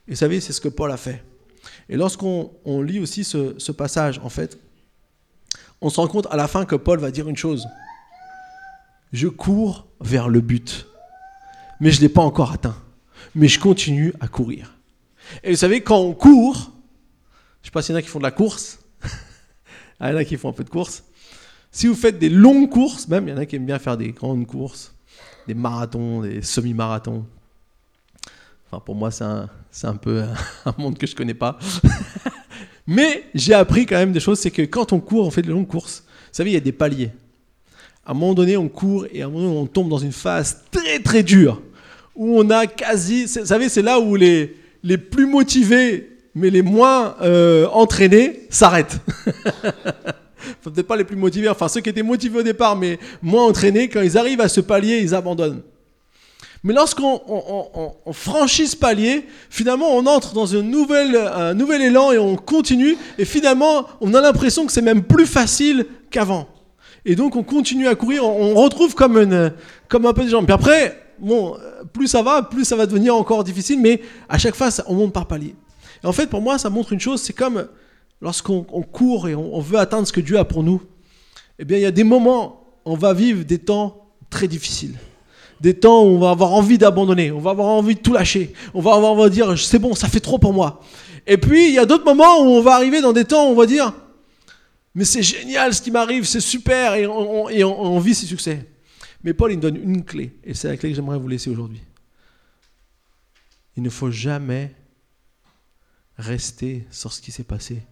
[0.07, 1.25] Et vous savez, c'est ce que Paul a fait.
[1.89, 4.61] Et lorsqu'on lit aussi ce, passage, en fait,
[5.81, 7.67] on se rend compte à la fin que Paul va dire une chose.
[9.13, 10.87] Je cours vers le but,
[11.81, 12.81] mais je ne l'ai pas encore atteint.
[13.35, 14.73] Mais je continue à courir.
[15.43, 18.09] Et vous savez, quand on court, je ne sais pas s'il y en a qui
[18.09, 18.79] font de la course.
[20.01, 21.03] il y en a qui font un peu de course.
[21.75, 23.97] Si vous faites des longues courses, même, il y en a qui aiment bien faire
[23.97, 24.95] des grandes courses,
[25.47, 27.27] des marathons, des semi-marathons
[28.81, 30.23] pour moi, c'est un, peu
[30.65, 31.59] un monde que je connais pas.
[32.87, 35.51] Mais j'ai appris quand même des choses, c'est que quand on court, on fait de
[35.51, 36.05] longues courses.
[36.07, 37.11] Vous savez, il y a des paliers.
[38.05, 40.13] À un moment donné, on court et à un moment donné, on tombe dans une
[40.13, 41.63] phase très très dure
[42.15, 46.63] où on a quasi, vous savez, c'est là où les, les plus motivés mais les
[46.63, 48.99] moins euh, entraînés s'arrêtent.
[50.63, 53.89] Peut-être pas les plus motivés, enfin ceux qui étaient motivés au départ mais moins entraînés,
[53.89, 55.63] quand ils arrivent à ce palier, ils abandonnent.
[56.65, 57.21] Mais lorsqu'on
[58.13, 62.97] franchit ce palier, finalement, on entre dans un nouvel, un nouvel élan et on continue.
[63.19, 66.49] Et finalement, on a l'impression que c'est même plus facile qu'avant.
[67.05, 68.25] Et donc, on continue à courir.
[68.25, 69.53] On, retrouve comme, une,
[69.89, 70.47] comme un peu de jambes.
[70.47, 71.55] Puis après, bon,
[71.93, 73.79] plus ça va, plus ça va devenir encore difficile.
[73.79, 75.55] Mais à chaque fois, on monte par palier.
[76.03, 77.21] Et en fait, pour moi, ça montre une chose.
[77.21, 77.67] C'est comme
[78.25, 80.83] lorsqu'on court et on, on veut atteindre ce que Dieu a pour nous.
[81.61, 84.97] Eh bien, il y a des moments, on va vivre des temps très difficiles
[85.61, 88.53] des temps où on va avoir envie d'abandonner, on va avoir envie de tout lâcher,
[88.75, 90.83] on va avoir envie de dire c'est bon, ça fait trop pour moi.
[91.27, 93.53] Et puis il y a d'autres moments où on va arriver dans des temps où
[93.53, 93.95] on va dire
[94.95, 98.69] mais c'est génial ce qui m'arrive, c'est super et on, vit ses succès.
[99.23, 101.49] Mais Paul il nous donne une clé et c'est la clé que j'aimerais vous laisser
[101.49, 101.81] aujourd'hui.
[103.77, 104.75] Il ne faut jamais
[106.19, 107.83] rester sur ce qui s'est passé.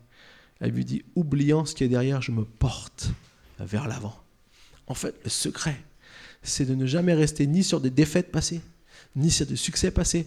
[0.62, 3.10] Elle lui dit oubliant ce qui est derrière, je me porte
[3.58, 4.16] vers l'avant.
[4.86, 5.76] En fait, le secret,
[6.44, 8.60] c'est de ne jamais rester ni sur des défaites passées,
[9.16, 10.24] ni sur des succès passés.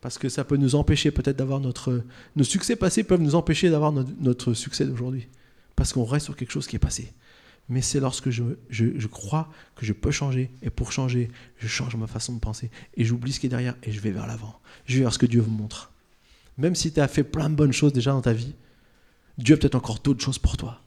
[0.00, 2.02] Parce que ça peut nous empêcher peut-être d'avoir notre...
[2.34, 5.28] Nos succès passés peuvent nous empêcher d'avoir notre, succès d'aujourd'hui.
[5.76, 7.12] Parce qu'on reste sur quelque chose qui est passé.
[7.68, 10.50] Mais c'est lorsque je, je, crois que je peux changer.
[10.62, 12.72] Et pour changer, je change ma façon de penser.
[12.96, 14.58] Et j'oublie ce qui est derrière et je vais vers l'avant.
[14.86, 15.92] Je vais vers ce que Dieu vous montre.
[16.58, 18.54] Même si tu as fait plein de bonnes choses déjà dans ta vie,
[19.38, 20.80] Dieu a peut-être encore d'autres choses pour toi.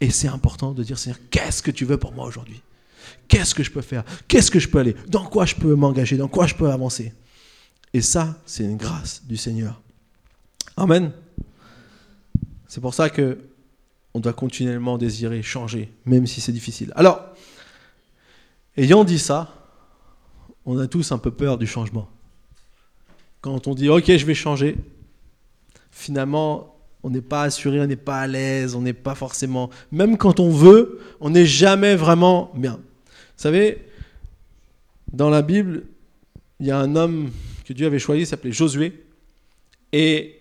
[0.00, 2.62] Et c'est important de dire, Seigneur, qu'est-ce que tu veux pour moi aujourd'hui?
[3.28, 4.04] Qu'est-ce que je peux faire?
[4.28, 4.94] Qu'est-ce que je peux aller?
[5.08, 6.16] Dans quoi je peux m'engager?
[6.16, 7.12] Dans quoi je peux avancer?
[7.92, 9.80] Et ça, c'est une grâce du Seigneur.
[10.76, 11.12] Amen.
[12.68, 13.38] C'est pour ça que
[14.14, 16.92] on doit continuellement désirer changer, même si c'est difficile.
[16.96, 17.20] Alors,
[18.76, 19.54] ayant dit ça,
[20.64, 22.08] on a tous un peu peur du changement.
[23.40, 24.76] Quand on dit OK, je vais changer,
[25.90, 29.70] finalement, on n'est pas assuré, on n'est pas à l'aise, on n'est pas forcément.
[29.90, 32.74] Même quand on veut, on n'est jamais vraiment bien.
[32.74, 33.86] Vous savez,
[35.12, 35.84] dans la Bible,
[36.60, 37.30] il y a un homme
[37.64, 39.04] que Dieu avait choisi, s'appelait Josué,
[39.92, 40.40] et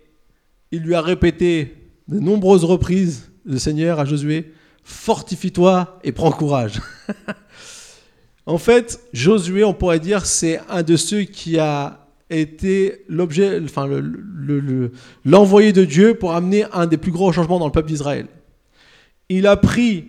[0.72, 1.76] il lui a répété
[2.08, 6.82] de nombreuses reprises, le Seigneur à Josué, fortifie-toi et prends courage.
[8.45, 13.87] en fait, Josué, on pourrait dire, c'est un de ceux qui a été l'objet, enfin
[15.25, 18.27] l'envoyé de Dieu pour amener un des plus gros changements dans le peuple d'Israël.
[19.29, 20.07] Il a pris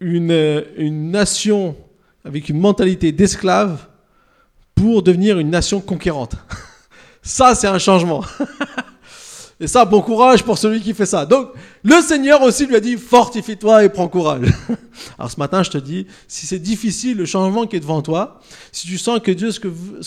[0.00, 1.76] une, une nation
[2.24, 3.86] avec une mentalité d'esclave
[4.74, 6.36] pour devenir une nation conquérante.
[7.22, 8.24] Ça, c'est un changement.
[9.62, 11.26] Et ça, bon courage pour celui qui fait ça.
[11.26, 11.50] Donc,
[11.84, 14.48] le Seigneur aussi lui a dit, fortifie-toi et prends courage.
[15.18, 18.40] Alors ce matin, je te dis, si c'est difficile, le changement qui est devant toi,
[18.72, 19.60] si tu sens que Dieu, ce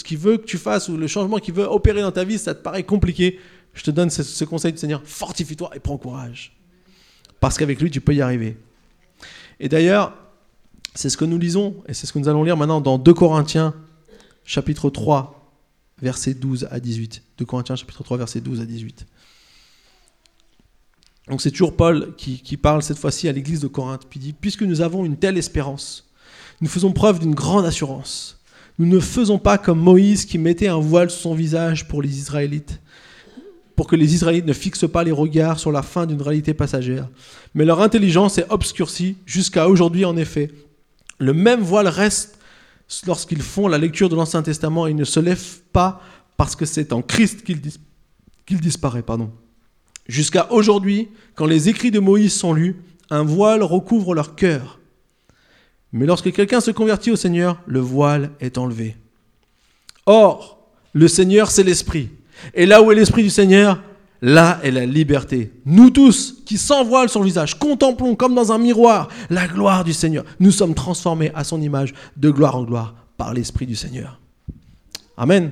[0.04, 2.56] qu'il veut que tu fasses, ou le changement qu'il veut opérer dans ta vie, ça
[2.56, 3.40] te paraît compliqué,
[3.76, 6.58] je te donne ce, conseil du Seigneur, fortifie-toi et prends courage.
[7.40, 8.58] Parce qu'avec lui, tu peux y arriver.
[9.60, 10.16] Et d'ailleurs,
[10.96, 13.14] c'est ce que nous lisons, et c'est ce que nous allons lire maintenant dans 2
[13.14, 13.76] Corinthiens,
[14.46, 15.54] chapitre 3,
[16.02, 17.22] versets 12 à 18.
[17.38, 19.06] 2 Corinthiens, chapitre 3, versets 12 à 18.
[21.30, 24.64] Donc c'est toujours Paul qui, parle cette fois-ci à l'église de Corinthe, puis dit, puisque
[24.64, 26.10] nous avons une telle espérance,
[26.62, 28.40] nous faisons preuve d'une grande assurance.
[28.80, 32.18] Nous ne faisons pas comme Moïse qui mettait un voile sur son visage pour les
[32.18, 32.82] Israélites,
[33.76, 37.10] pour que les Israélites ne fixent pas les regards sur la fin d'une réalité passagère.
[37.54, 40.52] Mais leur intelligence est obscurcie jusqu'à aujourd'hui en effet.
[41.20, 42.38] Le même voile reste
[43.08, 46.02] lorsqu'ils font la lecture de l'Ancien Testament et ils ne se lèvent pas
[46.38, 49.04] parce que c'est en Christ qu'il disparaît.
[49.04, 49.32] Pardon.
[50.08, 52.76] Jusqu'à aujourd'hui, quand les écrits de Moïse sont lus,
[53.10, 54.80] un voile recouvre leur cœur.
[55.92, 58.98] Mais lorsque quelqu'un se convertit au Seigneur, le voile est enlevé.
[60.06, 62.10] Or, le Seigneur, c'est l'Esprit.
[62.54, 63.82] Et là où est l'Esprit du Seigneur,
[64.22, 65.52] là est la liberté.
[65.66, 69.84] Nous tous, qui sans voile sur le visage, contemplons comme dans un miroir la gloire
[69.84, 70.26] du Seigneur.
[70.40, 74.20] Nous sommes transformés à son image de gloire en gloire par l'Esprit du Seigneur.
[75.16, 75.52] Amen.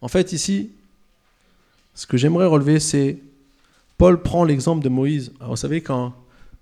[0.00, 0.70] En fait, ici,
[2.00, 3.18] ce que j'aimerais relever, c'est
[3.98, 5.32] Paul prend l'exemple de Moïse.
[5.38, 6.14] vous savez, quand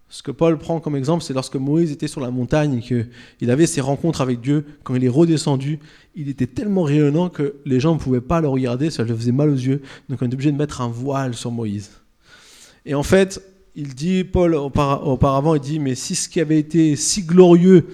[0.08, 3.68] ce que Paul prend comme exemple, c'est lorsque Moïse était sur la montagne, qu'il avait
[3.68, 5.78] ses rencontres avec Dieu, quand il est redescendu,
[6.16, 9.30] il était tellement rayonnant que les gens ne pouvaient pas le regarder, ça lui faisait
[9.30, 11.90] mal aux yeux, donc on est obligé de mettre un voile sur Moïse.
[12.84, 13.40] Et en fait,
[13.76, 17.86] il dit, Paul auparavant, il dit, mais si ce qui avait été si glorieux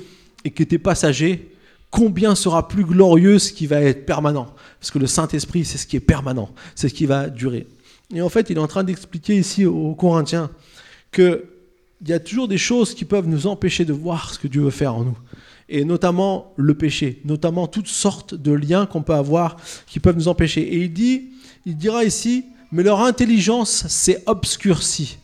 [0.46, 1.53] et qui était passager,
[1.94, 4.48] combien sera plus glorieux ce qui va être permanent
[4.80, 7.68] Parce que le Saint-Esprit, c'est ce qui est permanent, c'est ce qui va durer.
[8.12, 10.50] Et en fait, il est en train d'expliquer ici aux Corinthiens
[11.12, 11.44] qu'il
[12.04, 14.70] y a toujours des choses qui peuvent nous empêcher de voir ce que Dieu veut
[14.70, 15.18] faire en nous.
[15.68, 20.26] Et notamment le péché, notamment toutes sortes de liens qu'on peut avoir qui peuvent nous
[20.26, 20.62] empêcher.
[20.62, 21.30] Et il dit,
[21.64, 25.18] il dira ici, mais leur intelligence s'est obscurcie.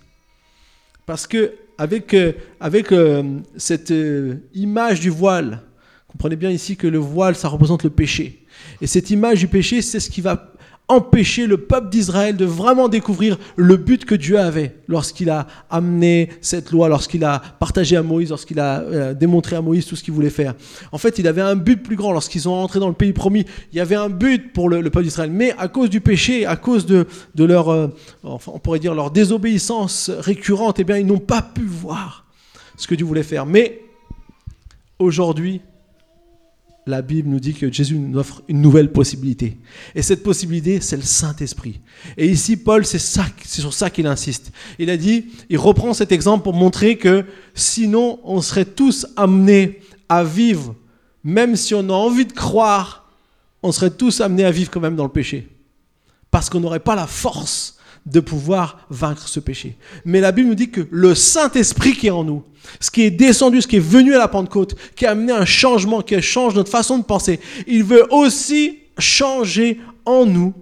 [1.04, 5.62] Parce que avec, euh, avec euh, cette euh, image du voile,
[6.11, 8.44] Comprenez bien ici que le voile, ça représente le péché.
[8.81, 10.53] Et cette image du péché, c'est ce qui va
[10.90, 16.31] empêcher le peuple d'Israël de vraiment découvrir le but que Dieu avait lorsqu'il a amené
[16.40, 20.03] cette loi, lorsqu'il a partagé à Moïse, lorsqu'il a euh, démontré à Moïse tout ce
[20.03, 20.55] qu'il voulait faire.
[20.90, 22.11] En fait, il avait un but plus grand.
[22.12, 25.05] Lorsqu'ils sont entrés dans le pays promis, il y avait un but pour le, peuple
[25.05, 25.31] d'Israël.
[25.31, 27.07] Mais à cause du péché, à cause de,
[27.38, 27.87] leur, euh,
[28.25, 32.27] enfin, on pourrait dire leur désobéissance récurrente, eh bien, ils n'ont pas pu voir
[32.77, 33.46] ce que Dieu voulait faire.
[33.46, 33.81] Mais
[34.99, 35.61] aujourd'hui,
[36.87, 39.59] la Bible nous dit que Jésus nous offre une nouvelle possibilité.
[39.95, 41.81] Et cette possibilité, c'est le Saint-Esprit.
[42.16, 44.53] Et ici, Paul, c'est sur ça qu'il insiste.
[44.79, 49.81] Il a dit, il reprend cet exemple pour montrer que sinon, on serait tous amenés
[50.09, 50.75] à vivre,
[51.23, 53.11] même si on a envie de croire,
[53.62, 55.49] on serait tous amenés à vivre quand même dans le péché.
[56.31, 59.76] Parce qu'on n'aurait pas la force de pouvoir vaincre ce péché.
[60.04, 62.44] Mais la Bible nous dit que le Saint-Esprit qui est en nous,
[62.80, 65.44] ce qui est descendu, ce qui est venu à la Pentecôte, qui a amené un
[65.44, 70.54] changement, qui change notre façon de penser, il veut aussi changer en nous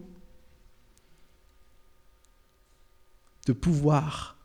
[3.47, 4.37] de pouvoir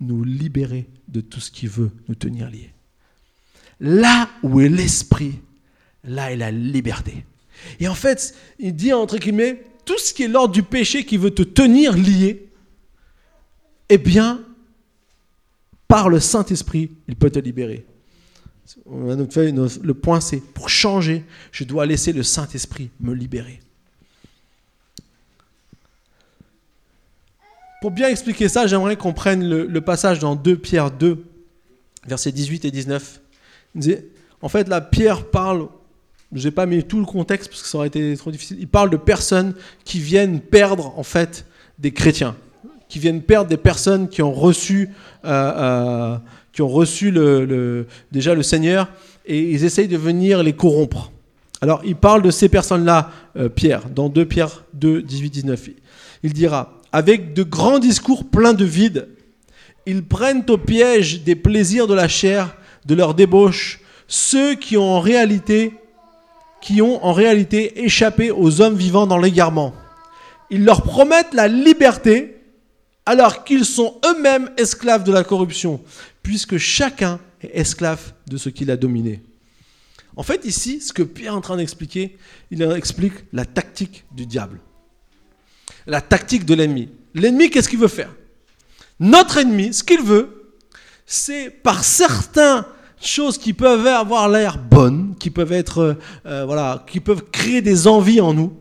[0.00, 2.72] nous libérer de tout ce qui veut nous tenir liés.
[3.80, 5.40] Là où est l'esprit,
[6.04, 7.24] là est la liberté.
[7.80, 11.16] Et en fait, il dit entre guillemets, tout ce qui est l'ordre du péché qui
[11.16, 12.48] veut te tenir lié,
[13.88, 14.42] eh bien,
[15.88, 17.84] par le Saint-Esprit, il peut te libérer.
[18.86, 23.60] Le point, c'est pour changer, je dois laisser le Saint-Esprit me libérer.
[27.82, 31.24] Pour bien expliquer ça, j'aimerais qu'on prenne le, passage dans 2 Pierre 2,
[32.06, 33.20] versets 18 et 19.
[34.40, 35.68] En fait, la Pierre parle
[36.32, 38.56] je n'ai pas mis tout le contexte parce que ça aurait été trop difficile.
[38.60, 41.46] Il parle de personnes qui viennent perdre en fait
[41.78, 42.36] des chrétiens,
[42.88, 44.90] qui viennent perdre des personnes qui ont reçu,
[45.24, 46.18] euh, euh,
[46.52, 48.88] qui ont reçu le, déjà le Seigneur
[49.26, 51.12] et ils essayent de venir les corrompre.
[51.60, 55.70] Alors il parle de ces personnes-là, euh, Pierre, dans 2 Pierre 2, 18, 19.
[56.22, 59.08] Il dira, avec de grands discours pleins de vide,
[59.86, 64.90] ils prennent au piège des plaisirs de la chair, de leur débauche, ceux qui ont
[64.90, 65.72] en réalité
[66.62, 69.74] qui ont en réalité échappé aux hommes vivant dans l'égarement.
[70.48, 72.36] Ils leur promettent la liberté
[73.04, 75.82] alors qu'ils sont eux-mêmes esclaves de la corruption,
[76.22, 79.22] puisque chacun est esclave de ce qu'il a dominé.
[80.16, 82.16] En fait, ici, ce que Pierre est en train d'expliquer,
[82.52, 84.60] il explique la tactique du diable.
[85.86, 86.90] La tactique de l'ennemi.
[87.14, 88.14] L'ennemi, qu'est-ce qu'il veut faire?
[89.00, 90.54] Notre ennemi, ce qu'il veut,
[91.06, 92.64] c'est par certaines
[93.06, 97.86] choses qui peuvent avoir l'air bonnes, qui peuvent être, euh, voilà, qui peuvent créer des
[97.86, 98.52] envies en nous.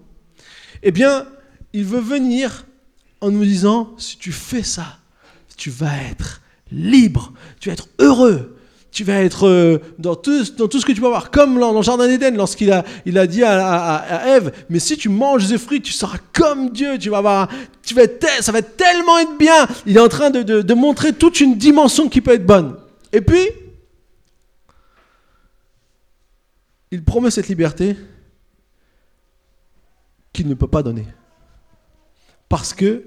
[0.84, 1.26] Eh bien,
[1.74, 2.66] il veut venir
[3.22, 4.98] en nous disant, si tu fais ça,
[5.58, 8.58] tu vas être libre, tu vas être heureux,
[8.92, 11.30] tu vas être euh, dans, tout, ce que tu peux avoir.
[11.32, 15.08] Comme dans, le Jardin d'Éden, lorsqu'il a, il a dit à, Ève, mais si tu
[15.08, 17.48] manges ces fruits, tu seras comme Dieu, tu vas avoir,
[17.84, 18.04] tu vas
[18.42, 19.68] ça va tellement être bien.
[19.86, 22.76] Il est en train de montrer toute une dimension qui peut être bonne.
[23.14, 23.48] Et puis,
[26.92, 27.96] il promet cette liberté
[30.34, 31.08] qu'il ne peut pas donner.
[32.50, 33.06] Parce que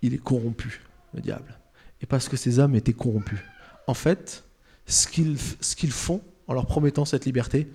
[0.00, 0.80] il est corrompu,
[1.14, 1.58] le diable.
[2.00, 3.38] Et parce que ces hommes étaient corrompus.
[3.86, 4.44] En fait,
[4.86, 7.68] ce qu'ils font en leur promettant cette liberté,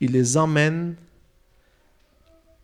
[0.00, 0.94] ils les emmènent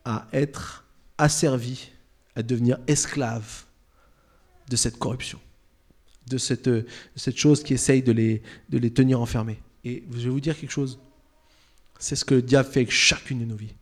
[0.04, 0.84] à être
[1.18, 1.90] asservis,
[2.34, 3.64] à devenir esclaves
[4.68, 5.40] de cette corruption,
[6.28, 6.70] de cette,
[7.16, 9.60] cette chose qui essaye de les, de les tenir enfermés.
[9.84, 11.00] Et je vais vous dire quelque chose,
[12.02, 13.76] c'est ce que le diable fait avec chacune de nos vies.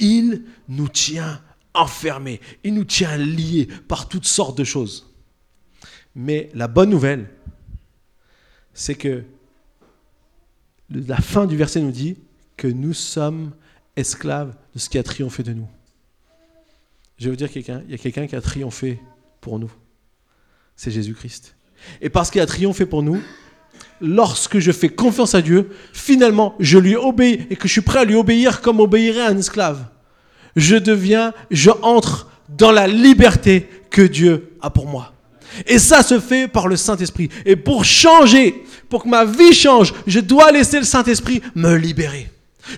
[0.00, 1.40] Il nous tient
[1.74, 5.14] enfermés, il nous tient liés par toutes sortes de choses.
[6.16, 7.30] Mais la bonne nouvelle,
[8.74, 9.22] c'est que
[10.90, 12.16] la fin du verset nous dit
[12.56, 13.54] que nous sommes
[13.94, 15.68] esclaves de ce qui a triomphé de nous.
[17.16, 19.00] Je vais vous dire quelqu'un, il y a quelqu'un qui a triomphé
[19.40, 19.72] pour nous.
[20.74, 21.54] C'est Jésus-Christ.
[22.00, 23.22] Et parce qu'il a triomphé pour nous,
[24.00, 28.00] lorsque je fais confiance à Dieu, finalement, je lui obéis et que je suis prêt
[28.00, 29.84] à lui obéir comme obéirait un esclave.
[30.56, 35.12] Je deviens, je entre dans la liberté que Dieu a pour moi.
[35.66, 37.28] Et ça se fait par le Saint-Esprit.
[37.44, 42.28] Et pour changer, pour que ma vie change, je dois laisser le Saint-Esprit me libérer.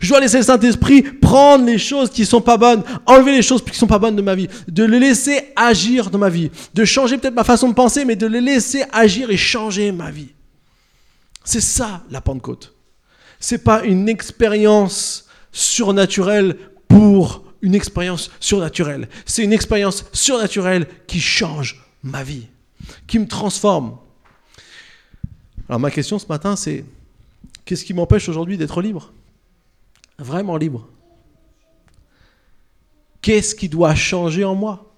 [0.01, 3.43] Je dois laisser le Saint-Esprit prendre les choses qui ne sont pas bonnes, enlever les
[3.43, 6.31] choses qui ne sont pas bonnes de ma vie, de le laisser agir dans ma
[6.31, 9.93] vie, de changer peut-être ma façon de penser, mais de le laisser agir et changer
[9.93, 10.34] ma vie.
[11.45, 12.75] C'est ça la Pentecôte.
[13.39, 16.57] C'est pas une expérience surnaturelle
[16.89, 19.09] pour une expérience surnaturelle.
[19.27, 22.47] C'est une expérience surnaturelle qui change ma vie
[23.07, 23.99] qui me transforme.
[25.69, 26.85] Alors ma question ce matin, c'est
[27.65, 29.13] qu'est-ce qui m'empêche aujourd'hui d'être libre?
[30.19, 30.89] Vraiment libre.
[33.23, 34.95] Qu'est-ce qui doit changer en moi?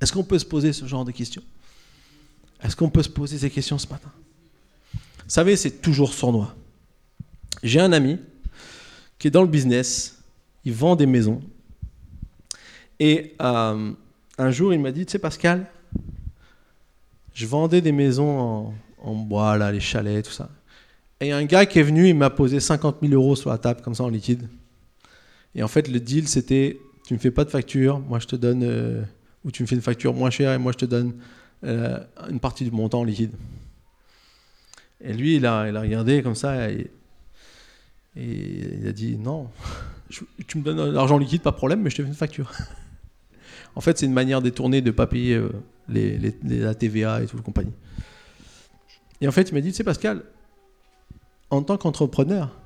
[0.00, 1.42] Est-ce qu'on peut se poser ce genre de questions?
[2.62, 4.12] Est-ce qu'on peut se poser ces questions ce matin?
[5.30, 6.54] Savez, c'est toujours sournois.
[7.62, 8.18] J'ai un ami
[9.18, 10.22] qui est dans le business,
[10.64, 11.40] il vend des maisons.
[12.98, 13.92] Et euh,
[14.38, 15.66] un jour, il m'a dit, tu sais Pascal,
[17.34, 20.48] je vendais des maisons en, bois, là, les chalets, tout ça.
[21.20, 23.36] Et il y a un gars qui est venu, il m'a posé 50 000 euros
[23.36, 24.48] sur la table, comme ça, en liquide.
[25.54, 26.78] Et en fait, le deal, c'était
[27.10, 29.02] tu ne me fais pas de facture, moi je te donne, euh,
[29.44, 31.14] ou tu me fais une facture moins chère et moi je te donne
[31.64, 31.98] euh,
[32.30, 33.32] une partie du montant en liquide.
[35.02, 36.90] Et lui, il a, regardé comme ça et,
[38.16, 39.48] il a dit non,
[40.46, 42.52] tu me donnes l'argent liquide, pas de problème, mais je te fais une facture.
[43.74, 45.50] en fait, c'est une manière détournée de ne pas payer euh,
[45.88, 47.72] la TVA et tout le compagnie.
[49.20, 50.24] Et en fait, il m'a dit, tu sais Pascal,
[51.50, 52.56] en tant qu'entrepreneur,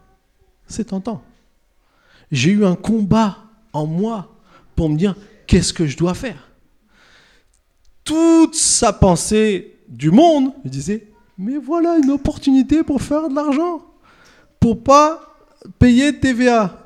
[0.66, 1.23] c'est tentant.
[2.31, 3.38] J'ai eu un combat
[3.73, 4.35] en moi
[4.77, 5.14] pour me dire,
[5.47, 6.51] qu'est-ce que je dois faire?
[8.05, 13.85] Toute sa pensée du monde me disait, mais voilà une opportunité pour faire de l'argent,
[14.61, 15.37] pour pas
[15.79, 16.79] payer TVA.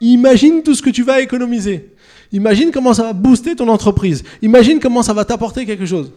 [0.00, 1.94] Imagine tout ce que tu vas économiser.
[2.32, 4.24] Imagine comment ça va booster ton entreprise.
[4.40, 6.12] Imagine comment ça va t'apporter quelque chose.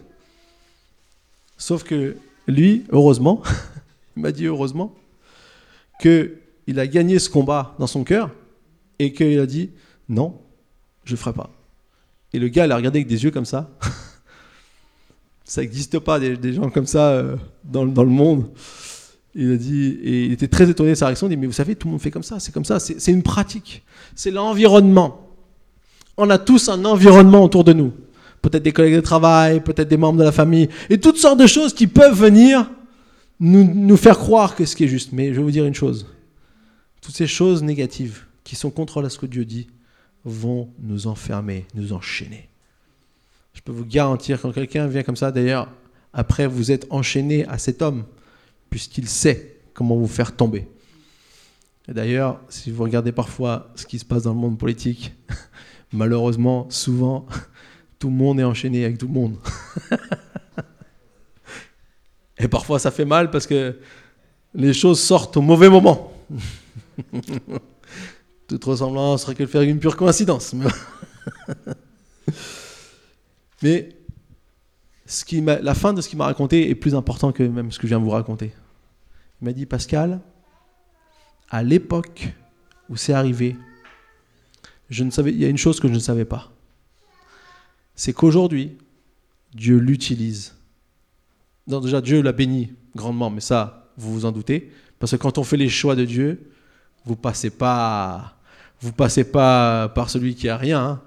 [1.56, 2.16] Sauf que
[2.48, 3.42] lui, heureusement,
[4.16, 4.94] il m'a dit heureusement,
[6.00, 8.30] qu'il a gagné ce combat dans son cœur
[8.98, 9.70] et qu'il a dit
[10.08, 10.40] non,
[11.04, 11.50] je ne ferai pas.
[12.32, 13.70] Et le gars l'a regardé avec des yeux comme ça.
[15.46, 18.50] ça n'existe pas des, gens comme ça euh, dans, le monde.
[19.34, 21.26] Il a dit, et il était très étonné de sa réaction.
[21.28, 23.12] Il dit mais vous savez, tout le monde fait comme ça, c'est comme ça, c'est
[23.12, 23.84] une pratique,
[24.14, 25.26] c'est l'environnement
[26.16, 27.92] on a tous un environnement autour de nous.
[28.42, 31.46] Peut-être des collègues de travail, peut-être des membres de la famille, et toutes sortes de
[31.46, 32.70] choses qui peuvent venir
[33.40, 35.12] nous, faire croire que ce qui est juste.
[35.12, 36.06] Mais je vais vous dire une chose.
[37.00, 39.68] Toutes ces choses négatives qui sont contre ce que Dieu dit
[40.24, 42.48] vont nous enfermer, nous enchaîner.
[43.56, 45.68] Je peux vous garantir, quand quelqu'un vient comme ça, d'ailleurs,
[46.12, 48.04] après vous êtes enchaîné à cet homme,
[48.68, 50.68] puisqu'il sait comment vous faire tomber.
[51.88, 55.14] Et d'ailleurs, si vous regardez parfois ce qui se passe dans le monde politique,
[55.92, 57.26] malheureusement, souvent,
[57.98, 59.38] tout le monde est enchaîné avec tout le monde.
[62.38, 63.78] Et parfois ça fait mal parce que
[64.54, 66.12] les choses sortent au mauvais moment.
[68.48, 70.54] Toute ressemblance serait que faire une pure coïncidence.
[73.62, 73.88] Mais,
[75.62, 77.90] la fin de ce qu'il m'a raconté est plus important que même ce que je
[77.90, 78.52] viens de vous raconter.
[79.40, 80.20] Il m'a dit, Pascal,
[81.50, 82.28] à l'époque
[82.88, 83.56] où c'est arrivé,
[84.90, 86.52] je ne savais, il y a une chose que je ne savais pas.
[87.94, 88.76] C'est qu'aujourd'hui,
[89.54, 90.54] Dieu l'utilise.
[91.66, 94.70] Déjà, Dieu l'a béni grandement, mais ça, vous vous en doutez.
[94.98, 96.50] Parce que quand on fait les choix de Dieu,
[97.04, 98.38] vous passez pas,
[98.96, 100.84] passez pas par celui qui a rien.
[100.84, 101.02] Hein.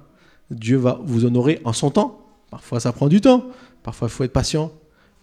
[0.52, 2.19] Dieu va vous honorer en son temps.
[2.50, 3.46] Parfois, ça prend du temps.
[3.84, 4.72] Parfois, il faut être patient.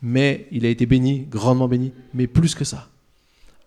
[0.02, 1.92] Mais il a été béni, grandement béni.
[2.14, 2.88] Mais plus que ça.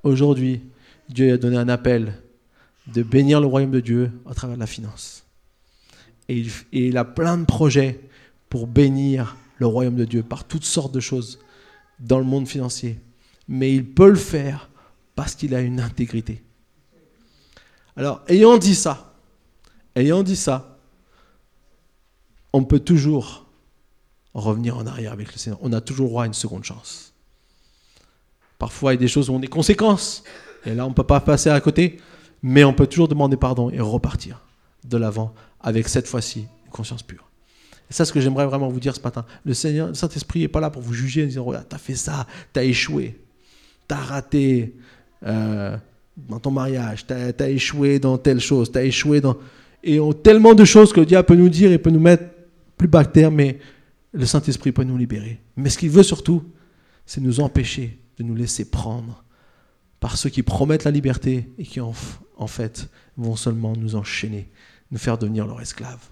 [0.03, 0.61] Aujourd'hui,
[1.09, 2.13] Dieu a donné un appel
[2.87, 5.25] de bénir le royaume de Dieu à travers la finance.
[6.27, 7.99] Et il, a plein de projets
[8.49, 11.39] pour bénir le royaume de Dieu par toutes sortes de choses
[11.99, 12.99] dans le monde financier.
[13.47, 14.69] Mais il peut le faire
[15.15, 16.43] parce qu'il a une intégrité.
[17.95, 19.15] Alors, ayant dit ça,
[19.95, 20.77] ayant dit ça,
[22.53, 23.48] on peut toujours
[24.33, 25.59] revenir en arrière avec le Seigneur.
[25.61, 27.13] On a toujours droit à une seconde chance.
[28.57, 30.23] Parfois, il y a des choses où on des conséquences.
[30.65, 31.97] Et là, on ne peut pas passer à côté.
[32.43, 34.41] Mais on peut toujours demander pardon et repartir
[34.85, 37.29] de l'avant avec cette fois-ci une conscience pure.
[37.89, 39.25] Et ça, ce que j'aimerais vraiment vous dire ce matin.
[39.45, 41.95] Le Seigneur, le Saint-Esprit n'est pas là pour vous juger en disant oh, T'as fait
[41.95, 43.19] ça, t'as échoué,
[43.87, 44.75] t'as raté
[45.25, 45.75] euh,
[46.15, 49.37] dans ton mariage, t'as as échoué dans telle chose, t'as échoué dans.
[49.83, 52.25] Et on, tellement de choses que le diable peut nous dire et peut nous mettre
[52.77, 53.59] plus bas terre, mais
[54.11, 55.39] le Saint-Esprit peut nous libérer.
[55.55, 56.43] Mais ce qu'il veut surtout,
[57.05, 59.23] c'est nous empêcher de nous laisser prendre
[59.99, 61.93] par ceux qui promettent la liberté et qui en,
[62.47, 64.49] fait vont seulement nous enchaîner,
[64.91, 66.09] nous faire devenir leurs esclaves.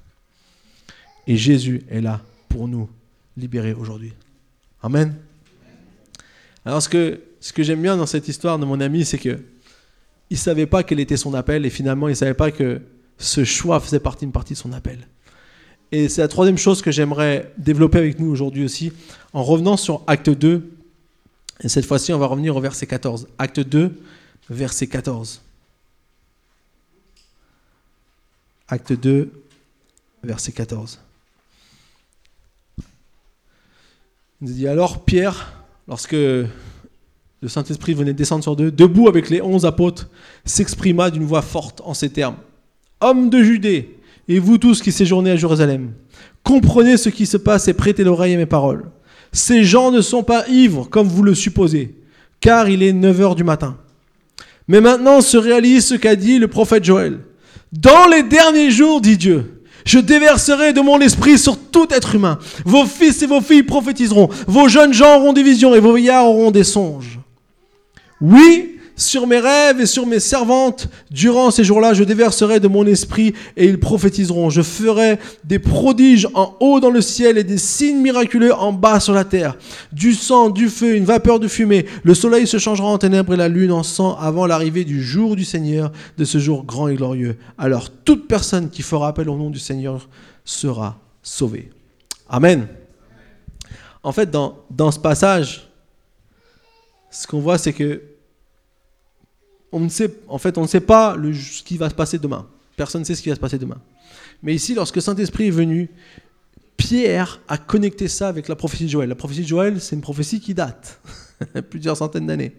[1.26, 2.90] Et Jésus est là pour nous
[3.36, 4.14] libérer aujourd'hui.
[4.82, 5.16] Amen.
[6.66, 9.40] Alors ce que, ce que j'aime bien dans cette histoire de mon ami, c'est que
[10.30, 12.82] il savait pas quel était son appel et finalement il savait pas que
[13.18, 15.08] ce choix faisait partie d'une partie de son appel.
[15.92, 18.92] Et c'est la troisième chose que j'aimerais développer avec nous aujourd'hui aussi,
[19.34, 20.70] en revenant sur Acte 2.
[21.62, 23.28] Et cette fois-ci, on va revenir au verset 14.
[23.38, 23.98] Acte 2,
[24.50, 25.42] verset 14.
[28.68, 29.32] Acte 2,
[30.24, 31.00] verset 14.
[34.42, 36.50] Il nous dit alors Pierre, lorsque le
[37.48, 40.10] Saint-Esprit venait descendre sur eux, debout avec les onze apôtres,
[40.46, 42.38] s'exprima d'une voix forte en ces termes
[43.00, 43.97] Hommes de Judée,
[44.28, 45.92] et vous tous qui séjournez à Jérusalem,
[46.44, 48.86] comprenez ce qui se passe et prêtez l'oreille à mes paroles.
[49.32, 51.96] Ces gens ne sont pas ivres comme vous le supposez,
[52.40, 53.78] car il est 9 heures du matin.
[54.68, 57.20] Mais maintenant se réalise ce qu'a dit le prophète Joël.
[57.72, 62.40] Dans les derniers jours, dit Dieu, je déverserai de mon esprit sur tout être humain.
[62.66, 64.30] Vos fils et vos filles prophétiseront.
[64.48, 67.20] Vos jeunes gens auront des visions et vos vieillards auront des songes.
[68.20, 72.86] Oui, sur mes rêves et sur mes servantes, durant ces jours-là, je déverserai de mon
[72.88, 74.50] esprit et ils prophétiseront.
[74.50, 79.00] Je ferai des prodiges en haut dans le ciel et des signes miraculeux en bas
[79.00, 79.56] sur la terre.
[79.92, 81.86] Du sang, du feu, une vapeur de fumée.
[82.04, 85.36] Le soleil se changera en ténèbres et la lune en sang avant l'arrivée du jour
[85.36, 87.38] du Seigneur, de ce jour grand et glorieux.
[87.60, 90.10] Alors toute personne qui fera appel au nom du Seigneur
[90.44, 91.70] sera sauvée.
[92.28, 92.68] Amen.
[94.02, 95.70] En fait, dans, dans ce passage,
[97.12, 98.02] ce qu'on voit, c'est que
[99.72, 102.48] on ne sait, en fait, on ne sait pas ce qui va se passer demain.
[102.76, 103.82] Personne ne sait ce qui va se passer demain.
[104.44, 105.90] Mais ici, lorsque Saint-Esprit est venu,
[106.78, 109.10] Pierre a connecté ça avec la prophétie de Joël.
[109.10, 111.02] La prophétie de Joël, c'est une prophétie qui date,
[111.70, 112.56] plusieurs centaines d'années.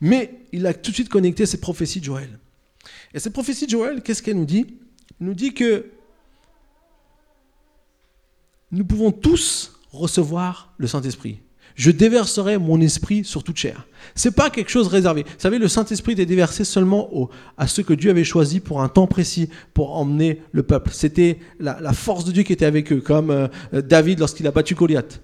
[0.00, 2.38] Mais il a tout de suite connecté cette prophétie de Joël.
[3.12, 4.66] Et cette prophétie de Joël, qu'est-ce qu'elle nous dit?
[5.20, 5.90] Elle nous dit que
[8.70, 11.40] nous pouvons tous recevoir le Saint-Esprit
[11.80, 13.86] je déverserai mon esprit sur toute chair.
[14.14, 15.22] C'est pas quelque chose réservé.
[15.22, 17.08] Vous savez, le Saint-Esprit était déversé seulement
[17.56, 20.90] à ceux que Dieu avait choisis pour un temps précis pour emmener le peuple.
[20.92, 24.74] C'était la, force de Dieu qui était avec eux, comme euh, David lorsqu'il a battu
[24.74, 25.22] Goliath,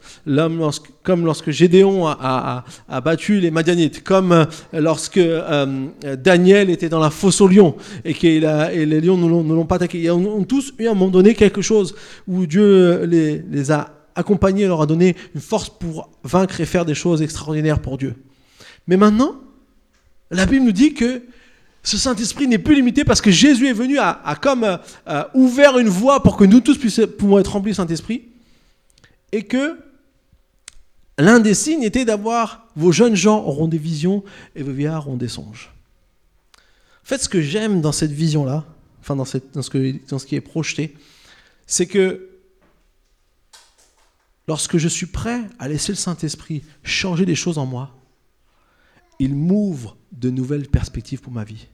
[1.03, 2.65] comme lorsque Gédéon a,
[3.05, 7.77] battu les Madianites, comme euh, lorsque euh, Daniel était dans la fosse aux lions
[8.07, 10.01] et, et les lions ne l'ont pas attaqué.
[10.01, 11.95] Ils ont, tous eu à un moment donné quelque chose
[12.27, 16.85] où Dieu les, les a accompagné, leur a donné une force pour vaincre et faire
[16.85, 18.15] des choses extraordinaires pour Dieu.
[18.89, 19.37] Mais maintenant,
[20.31, 21.23] la Bible nous dit que
[21.83, 25.89] ce Saint-Esprit n'est plus limité parce que Jésus est venu à, comme euh, ouvert une
[25.89, 27.05] voie pour que nous tous puissions
[27.39, 28.25] être remplis du Saint-Esprit
[29.31, 29.79] et que
[31.19, 34.25] l'un des signes était d'avoir vos jeunes gens auront des visions
[34.57, 35.71] et vos vieillards auront des songes.
[36.57, 38.65] En fait, ce que j'aime dans cette vision-là,
[39.01, 40.97] enfin dans ce qui est projeté,
[41.69, 42.31] c'est que
[44.49, 47.95] lorsque je suis prêt à laisser le Saint-Esprit changer des choses en moi,
[49.19, 51.67] il m'ouvre de nouvelles perspectives pour ma vie.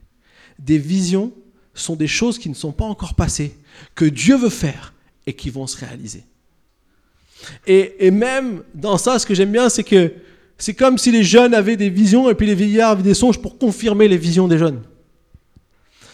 [0.59, 1.33] Des visions
[1.73, 3.55] sont des choses qui ne sont pas encore passées,
[3.95, 4.93] que Dieu veut faire
[5.25, 6.23] et qui vont se réaliser.
[7.67, 10.13] Et, même dans ça, ce que j'aime bien, c'est que
[10.57, 13.41] c'est comme si les jeunes avaient des visions et puis les vieillards avaient des songes
[13.41, 14.81] pour confirmer les visions des jeunes.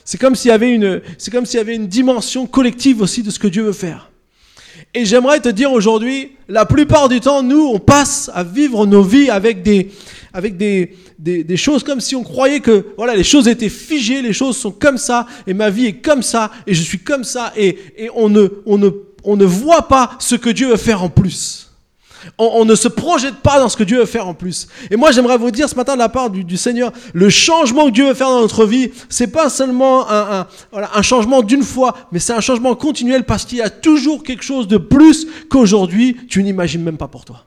[0.03, 3.22] C'est comme s'il y avait une, c'est comme s'il y avait une dimension collective aussi
[3.22, 4.10] de ce que Dieu veut faire.
[4.96, 9.04] Et j'aimerais te dire aujourd'hui, la plupart du temps, nous, on passe à vivre nos
[9.04, 9.92] vies avec des,
[10.34, 14.34] avec des, des, choses comme si on croyait que voilà les choses étaient figées, les
[14.34, 17.54] choses sont comme ça, et ma vie est comme ça, et je suis comme ça,
[17.56, 18.90] et, et on, ne, on, ne,
[19.24, 21.68] on ne voit pas ce que Dieu veut faire en plus.
[22.38, 24.67] On, ne se projette pas dans ce que Dieu veut faire en plus.
[24.91, 27.91] Et moi, j'aimerais vous dire ce matin de la part du, Seigneur, le changement que
[27.91, 32.20] Dieu veut faire dans notre vie, c'est pas seulement un, un, changement d'une fois, mais
[32.20, 36.43] c'est un changement continuel parce qu'il y a toujours quelque chose de plus qu'aujourd'hui tu
[36.43, 37.45] n'imagines même pas pour toi.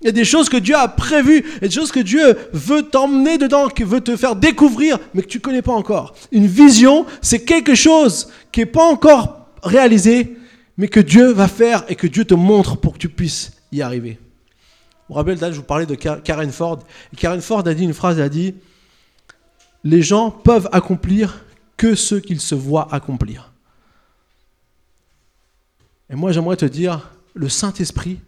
[0.00, 1.98] Il y a des choses que Dieu a prévues, il y a des choses que
[2.00, 5.72] Dieu veut t'emmener dedans, qui veut te faire découvrir, mais que tu ne connais pas
[5.72, 6.14] encore.
[6.30, 10.36] Une vision, c'est quelque chose qui n'est pas encore réalisé,
[10.78, 13.82] mais que Dieu va faire et que Dieu te montre pour que tu puisses y
[13.82, 14.18] arriver.
[15.08, 16.78] Vous vous rappelez, je vous parlais de Karen Ford.
[17.12, 18.54] Et Karen Ford a dit une phrase, elle a dit,
[19.82, 21.44] les gens peuvent accomplir
[21.76, 23.52] que ce qu'ils se voient accomplir.
[26.10, 28.20] Et moi, j'aimerais te dire, le Saint-Esprit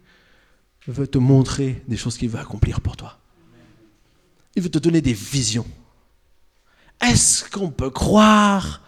[0.87, 3.17] veut te montrer des choses qu'il veut accomplir pour toi.
[4.55, 5.67] Il veut te donner des visions.
[6.99, 8.81] Est-ce qu'on peut croire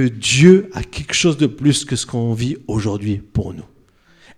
[0.00, 3.64] Dieu a quelque chose de plus que ce qu'on vit aujourd'hui pour nous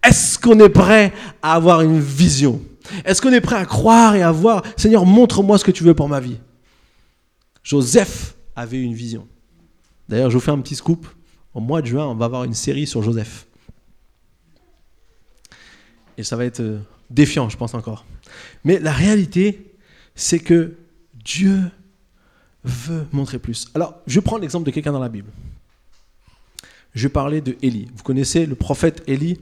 [0.05, 2.61] Est-ce qu'on est prêt à avoir une vision?
[3.05, 5.95] Est-ce qu'on est prêt à croire et à voir, Seigneur, montre-moi ce que tu veux
[5.95, 6.39] pour ma vie?
[7.63, 9.27] Joseph avait une vision.
[10.09, 11.07] D'ailleurs, je vous fais un petit scoop.
[11.55, 13.47] Au mois de juin, on va avoir une série sur Joseph.
[16.17, 16.79] Et ça va être euh,
[17.11, 18.05] défiant, je pense encore.
[18.65, 19.75] Mais la réalité,
[20.15, 20.77] c'est que
[21.25, 21.61] Dieu
[22.65, 23.69] veut montrer plus.
[23.75, 25.31] Alors, je prends l'exemple de quelqu'un dans la Bible.
[26.95, 27.89] Je parlais de Élie.
[27.95, 29.39] Vous connaissez le prophète Élie?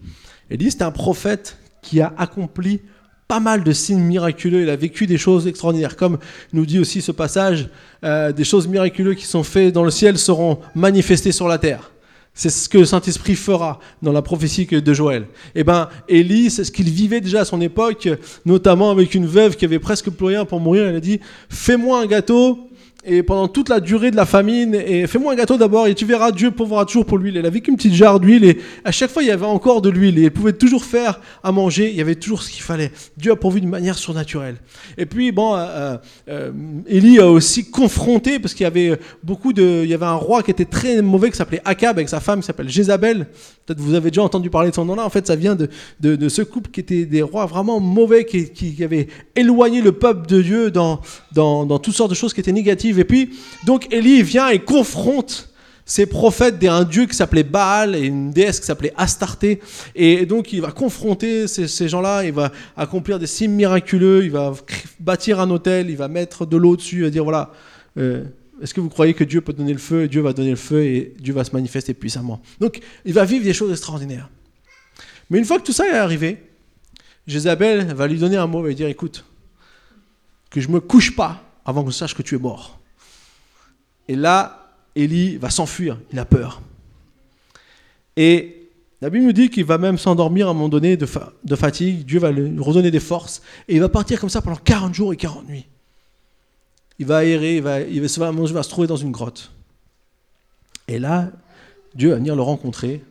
[0.51, 2.81] Élie, c'est un prophète qui a accompli
[3.29, 4.63] pas mal de signes miraculeux.
[4.63, 5.97] Il a vécu des choses extraordinaires.
[5.97, 6.19] Comme
[6.53, 7.69] nous dit aussi ce passage,
[8.05, 11.93] euh, des choses miraculeuses qui sont faites dans le ciel seront manifestées sur la terre.
[12.35, 15.27] C'est ce que le Saint-Esprit fera dans la prophétie de Joël.
[15.55, 18.11] Eh bien, Élie, c'est ce qu'il vivait déjà à son époque,
[18.45, 20.87] notamment avec une veuve qui avait presque plus rien pour mourir.
[20.87, 21.19] Elle a dit
[21.49, 22.69] Fais-moi un gâteau
[23.07, 26.05] et pendant toute la durée de la famine, et fais-moi un gâteau d'abord, et tu
[26.05, 27.37] verras, Dieu pourra toujours pour l'huile.
[27.37, 29.89] Elle avait qu'une petite jarre d'huile, et à chaque fois, il y avait encore de
[29.89, 32.91] l'huile, et elle pouvait toujours faire à manger, il y avait toujours ce qu'il fallait.
[33.17, 34.57] Dieu a pourvu d'une manière surnaturelle.
[34.99, 35.97] Et puis, bon, euh, euh,
[36.29, 36.53] euh
[36.89, 39.83] Élie a aussi confronté, parce qu'il y avait beaucoup de...
[39.85, 42.41] Il y avait un roi qui était très mauvais, qui s'appelait Akab, avec sa femme
[42.41, 43.29] qui s'appelle Jézabel.
[43.67, 45.05] Peut-être vous avez déjà entendu parler de son nom-là.
[45.05, 45.69] En fait, ça vient de,
[46.01, 50.27] de, ce couple qui était des rois vraiment mauvais, qui, qui, avaient éloigné le peuple
[50.27, 51.01] de Dieu dans,
[51.33, 53.31] dans, dans toutes sortes de choses qui étaient négatives et puis,
[53.65, 55.49] donc, Élie vient et confronte
[55.89, 59.61] ces prophètes d'un dieu qui s'appelait Baal et une déesse qui s'appelait Astarté.
[59.95, 64.53] Et donc, il va confronter ces, gens-là, il va accomplir des signes miraculeux, il va
[64.99, 67.53] bâtir un hôtel, il va mettre de l'eau dessus, il va dire voilà,
[67.99, 68.25] euh,
[68.61, 70.57] est-ce que vous croyez que Dieu peut donner le feu et Dieu va donner le
[70.57, 72.43] feu et Dieu va se manifester puissamment?
[72.59, 74.29] Donc, il va vivre des choses extraordinaires.
[75.31, 76.39] Mais une fois que tout ça est arrivé,
[77.29, 79.25] Jézabel va lui donner un mot, va lui dire écoute,
[80.51, 82.81] que je me couche pas avant que je sache que tu es mort.
[84.09, 86.63] Et là, Élie va s'enfuir, il a peur.
[88.17, 88.57] Et
[89.03, 92.19] la Bible nous dit qu'il va même s'endormir à un moment donné de, fatigue, Dieu
[92.19, 95.17] va lui redonner des forces, et il va partir comme ça pendant 40 jours et
[95.17, 95.67] 40 nuits.
[96.99, 99.53] Il va aérer, il va, il va, se trouver dans une grotte.
[100.89, 101.31] Et là,
[101.95, 103.05] Dieu va venir le rencontrer.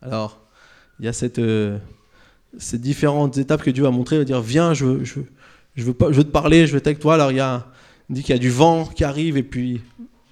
[0.00, 0.38] Alors,
[1.00, 1.78] il y a cette, euh,
[2.58, 4.16] ces différentes étapes que Dieu va montrer.
[4.16, 5.20] Il va dire Viens, je, je,
[5.74, 7.14] je, veux, pas, je veux te parler, je veux être avec toi.
[7.14, 7.66] Alors, a,
[8.08, 9.80] il dit qu'il y a du vent qui arrive, et puis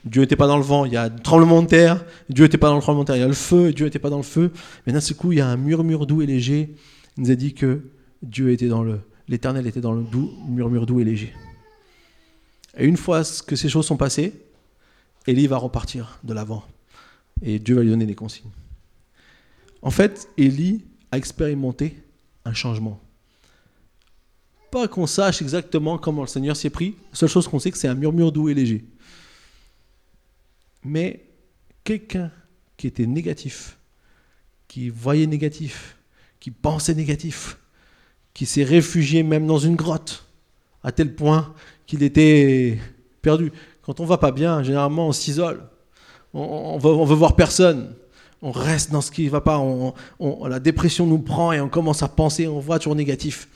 [0.05, 2.59] Dieu n'était pas dans le vent, il y a un tremblement de terre, Dieu n'était
[2.59, 4.16] pas dans le tremblement de terre, il y a le feu, Dieu n'était pas dans
[4.16, 4.51] le feu.
[4.86, 6.74] Mais d'un seul coup, il y a un murmure doux et léger.
[7.16, 7.82] Il nous a dit que
[8.22, 11.34] Dieu était dans le, l'Éternel était dans le doux, murmure doux et léger.
[12.78, 14.32] Et une fois que ces choses sont passées,
[15.26, 16.64] Élie va repartir de l'avant.
[17.42, 18.51] Et Dieu va lui donner des consignes.
[19.82, 22.03] En fait, Élie a expérimenté
[22.44, 23.01] un changement.
[24.70, 26.94] Pas qu'on sache exactement comment le Seigneur s'y est pris.
[27.11, 28.84] La seule chose qu'on sait, c'est que c'est un murmure doux et léger.
[30.85, 31.26] Mais
[31.85, 32.31] quelqu'un
[32.76, 33.78] qui était négatif,
[34.68, 35.97] qui voyait négatif,
[36.39, 37.59] qui pensait négatif,
[38.35, 40.26] qui s'est réfugié même dans une grotte,
[40.83, 41.55] à tel point
[41.87, 42.78] qu'il était
[43.20, 43.53] perdu.
[43.83, 45.62] Quand on va pas bien, généralement on s'isole,
[46.33, 47.95] on, veut, veut voir personne,
[48.43, 49.95] on reste dans ce qui ne va pas, on,
[50.47, 53.49] la dépression nous prend et on commence à penser, on voit toujours négatif.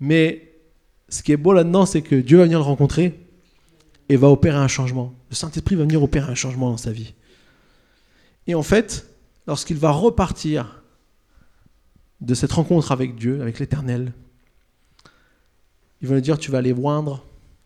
[0.00, 0.54] Mais
[1.08, 3.18] ce qui est beau là-dedans, c'est que Dieu va venir le rencontrer
[4.08, 5.14] et va opérer un changement.
[5.30, 7.14] Le Saint-Esprit va venir opérer un changement dans sa vie.
[8.46, 9.06] Et en fait,
[9.46, 10.82] lorsqu'il va repartir
[12.20, 14.12] de cette rencontre avec Dieu, avec l'Éternel,
[16.00, 17.24] il va lui dire, tu vas aller moindre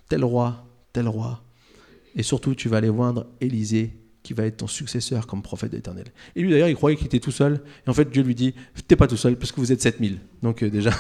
[0.08, 1.42] tel roi, tel roi.
[2.16, 6.06] Et surtout, tu vas aller moindre Élisée, qui va être ton successeur comme prophète éternel.
[6.36, 7.60] Et lui d'ailleurs, il croyait qu'il était tout seul.
[7.86, 8.54] Et en fait, Dieu lui dit,
[8.86, 10.18] t'es pas tout seul, parce que vous êtes 7000.
[10.42, 10.92] Donc euh, déjà,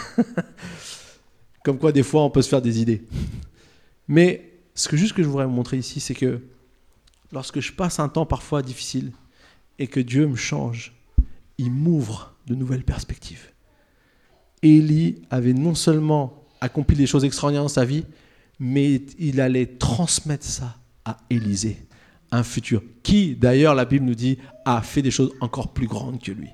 [1.64, 3.02] comme quoi des fois, on peut se faire des idées.
[4.08, 6.40] Mais ce que juste que je voudrais vous montrer ici, c'est que
[7.32, 9.12] lorsque je passe un temps parfois difficile
[9.78, 10.94] et que Dieu me change,
[11.58, 13.50] il m'ouvre de nouvelles perspectives.
[14.62, 18.04] Élie avait non seulement accompli des choses extraordinaires dans sa vie,
[18.58, 21.86] mais il allait transmettre ça à Élisée
[22.32, 26.20] un futur, qui d'ailleurs, la Bible nous dit, a fait des choses encore plus grandes
[26.20, 26.48] que lui.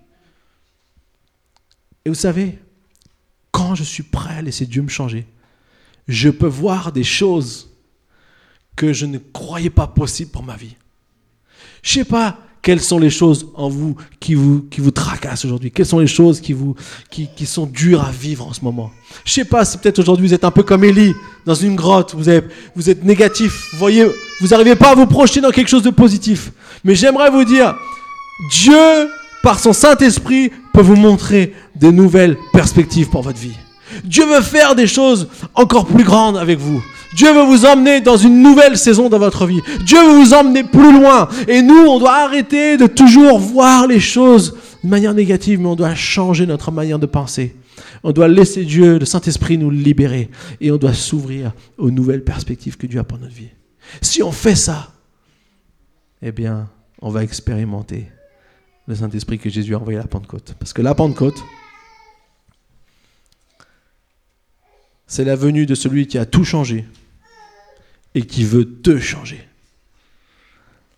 [2.04, 2.58] Et vous savez,
[3.52, 5.26] quand je suis prêt à laisser Dieu me changer,
[6.08, 7.77] je peux voir des choses
[8.78, 10.76] que je ne croyais pas possibles pour ma vie.
[11.82, 15.72] Je sais pas, quelles sont les choses en vous qui vous, qui vous tracassent aujourd'hui
[15.72, 16.76] Quelles sont les choses qui, vous,
[17.10, 18.92] qui, qui sont dures à vivre en ce moment
[19.24, 21.12] Je sais pas si peut-être aujourd'hui vous êtes un peu comme Élie,
[21.44, 22.30] dans une grotte, vous,
[22.76, 24.06] vous êtes négatif, vous voyez,
[24.40, 26.52] vous n'arrivez pas à vous projeter dans quelque chose de positif.
[26.84, 27.74] Mais j'aimerais vous dire,
[28.52, 29.08] Dieu,
[29.42, 33.56] par son Saint-Esprit, peut vous montrer de nouvelles perspectives pour votre vie.
[34.05, 36.82] Dieu veut faire des choses encore plus grandes avec vous.
[37.14, 39.61] Dieu veut vous emmener dans une nouvelle saison dans votre vie.
[39.84, 41.28] Dieu veut vous emmener plus loin.
[41.47, 45.74] Et nous, on doit arrêter de toujours voir les choses de manière négative, mais on
[45.74, 47.57] doit changer notre manière de penser.
[48.05, 50.30] On doit laisser Dieu, le Saint-Esprit, nous libérer.
[50.61, 53.51] Et on doit s'ouvrir aux nouvelles perspectives que Dieu a pour notre vie.
[54.03, 54.93] Si on fait ça,
[56.22, 56.68] eh bien,
[57.01, 58.09] on va expérimenter
[58.86, 60.55] le Saint-Esprit que Jésus a envoyé à la Pentecôte.
[60.59, 61.43] Parce que la Pentecôte,
[65.09, 66.86] c'est la venue de celui qui a tout changé
[68.14, 69.48] et qui veut te changer.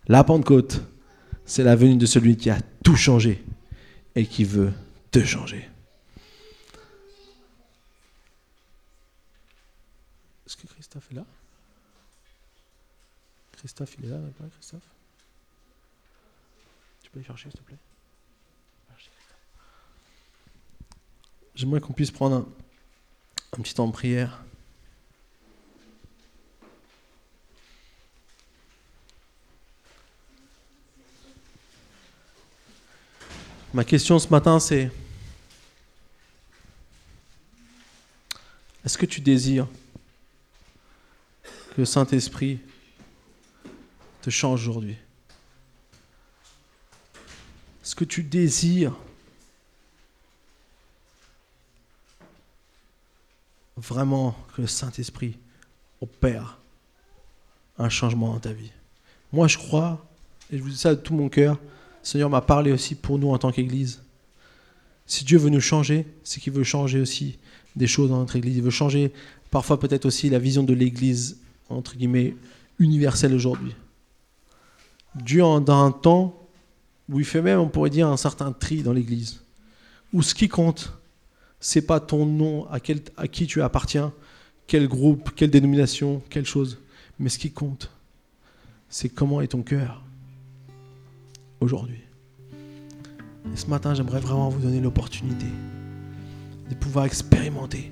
[0.07, 0.81] La Pentecôte,
[1.45, 3.43] c'est la venue de celui qui a tout changé
[4.15, 4.73] et qui veut
[5.11, 5.67] te changer.
[10.45, 11.25] Est-ce que Christophe est là?
[13.53, 14.17] Christophe, il est là,
[14.57, 14.81] Christophe?
[17.03, 17.77] Tu peux aller chercher, s'il te plaît?
[21.53, 22.47] J'aimerais qu'on puisse prendre un,
[23.57, 24.43] un petit temps de prière.
[33.73, 34.91] Ma question ce matin, c'est
[38.85, 39.67] est-ce que tu désires
[41.43, 42.59] que le Saint-Esprit
[44.21, 44.97] te change aujourd'hui?
[47.83, 48.95] Est-ce que tu désires
[53.81, 55.37] vraiment que le Saint-Esprit
[56.01, 56.59] opère
[57.77, 58.71] un changement dans ta vie.
[59.31, 60.05] Moi, je crois,
[60.51, 63.17] et je vous dis ça de tout mon cœur, le Seigneur m'a parlé aussi pour
[63.19, 64.01] nous en tant qu'Église.
[65.05, 67.37] Si Dieu veut nous changer, c'est qu'il veut changer aussi
[67.75, 68.57] des choses dans notre Église.
[68.57, 69.11] Il veut changer
[69.49, 71.37] parfois peut-être aussi la vision de l'Église,
[71.69, 72.35] entre guillemets,
[72.79, 73.75] universelle aujourd'hui.
[75.15, 76.47] Dieu, dans un temps
[77.09, 79.41] où il fait même, on pourrait dire, un certain tri dans l'Église,
[80.13, 80.93] où ce qui compte,
[81.61, 84.11] c'est pas ton nom, à, qui tu appartiens,
[84.65, 86.79] quel groupe, quelle dénomination, quelle chose.
[87.19, 87.91] Mais ce qui compte,
[88.89, 90.03] c'est comment est ton cœur
[91.59, 92.01] aujourd'hui.
[93.53, 95.45] Et ce matin, j'aimerais vraiment vous donner l'opportunité
[96.69, 97.91] de pouvoir expérimenter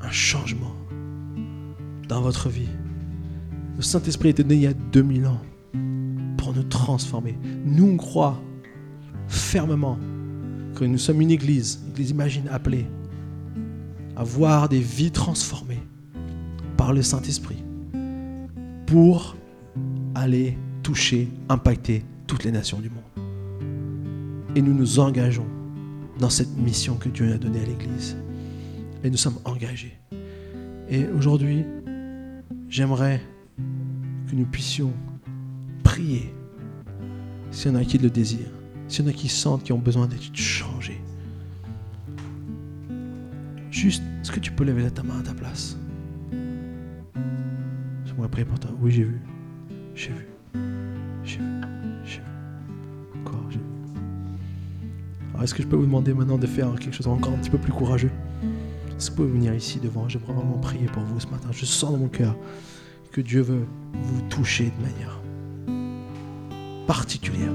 [0.00, 0.74] un changement
[2.08, 2.68] dans votre vie.
[3.76, 5.40] Le Saint-Esprit était né il y a 2000 ans
[6.36, 7.36] pour nous transformer.
[7.64, 8.40] Nous, on croit
[9.28, 9.98] fermement
[10.74, 12.86] que nous sommes une église, église imagine appelée
[14.16, 15.82] à voir des vies transformées
[16.76, 17.62] par le Saint-Esprit
[18.86, 19.36] pour
[20.14, 23.26] aller toucher, impacter toutes les nations du monde.
[24.54, 25.46] Et nous nous engageons
[26.18, 28.16] dans cette mission que Dieu a donnée à l'Église.
[29.04, 29.98] Et nous sommes engagés.
[30.88, 31.64] Et aujourd'hui,
[32.68, 33.20] j'aimerais
[34.28, 34.92] que nous puissions
[35.84, 36.32] prier,
[37.50, 38.55] s'il y en a qui le désirent,
[38.88, 41.00] s'il y en a qui sentent qui ont besoin d'être changés.
[43.70, 45.76] Juste, est-ce que tu peux lever ta main à ta place?
[48.06, 48.70] J'aimerais prier pour toi.
[48.80, 49.20] Oui, j'ai vu.
[49.94, 50.26] J'ai vu.
[51.24, 51.44] J'ai vu.
[52.04, 53.20] J'ai vu.
[53.20, 53.64] Encore, j'ai vu.
[55.32, 57.50] Alors, est-ce que je peux vous demander maintenant de faire quelque chose encore un petit
[57.50, 58.10] peu plus courageux?
[58.96, 60.08] Est-ce que vous pouvez venir ici devant?
[60.08, 61.48] J'aimerais vraiment prier pour vous ce matin.
[61.52, 62.34] Je sens dans mon cœur
[63.12, 65.20] que Dieu veut vous toucher de manière
[66.86, 67.52] particulière.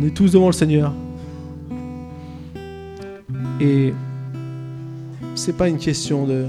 [0.00, 0.94] On est tous devant le Seigneur.
[3.60, 3.92] Et
[5.34, 6.46] c'est pas une question de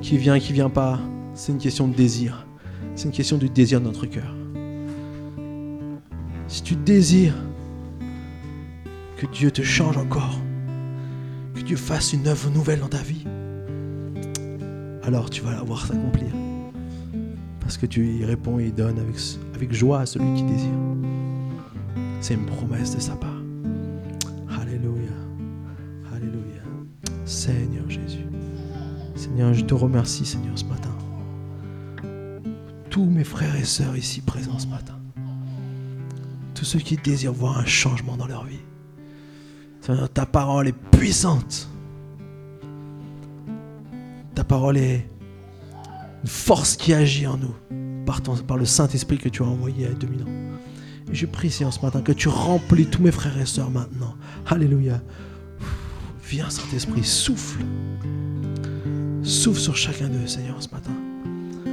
[0.00, 0.98] qui vient, qui vient pas.
[1.34, 2.46] C'est une question de désir.
[2.94, 4.34] C'est une question du désir de notre cœur.
[6.48, 7.34] Si tu désires
[9.18, 10.38] que Dieu te change encore,
[11.54, 13.26] que Dieu fasse une œuvre nouvelle dans ta vie,
[15.02, 16.30] alors tu vas la voir s'accomplir.
[17.60, 19.16] Parce que tu y réponds et y donnes avec,
[19.54, 21.23] avec joie à celui qui désire.
[22.24, 23.42] C'est une promesse de sa part.
[24.58, 25.12] Alléluia.
[26.10, 26.62] Alléluia.
[27.26, 28.24] Seigneur Jésus.
[29.14, 30.88] Seigneur, je te remercie, Seigneur, ce matin.
[32.88, 34.98] Tous mes frères et sœurs ici présents ce matin.
[36.54, 38.64] Tous ceux qui désirent voir un changement dans leur vie.
[39.82, 41.68] Seigneur, ta parole est puissante.
[44.34, 45.06] Ta parole est
[46.22, 47.54] une force qui agit en nous
[48.06, 50.53] par, par le Saint-Esprit que tu as envoyé a 2000 ans.
[51.12, 54.14] Je prie, Seigneur, ce matin, que tu remplis tous mes frères et sœurs maintenant.
[54.46, 55.00] Alléluia.
[56.28, 57.60] Viens, Saint-Esprit, souffle.
[59.22, 60.90] Souffle sur chacun d'eux, Seigneur, ce matin.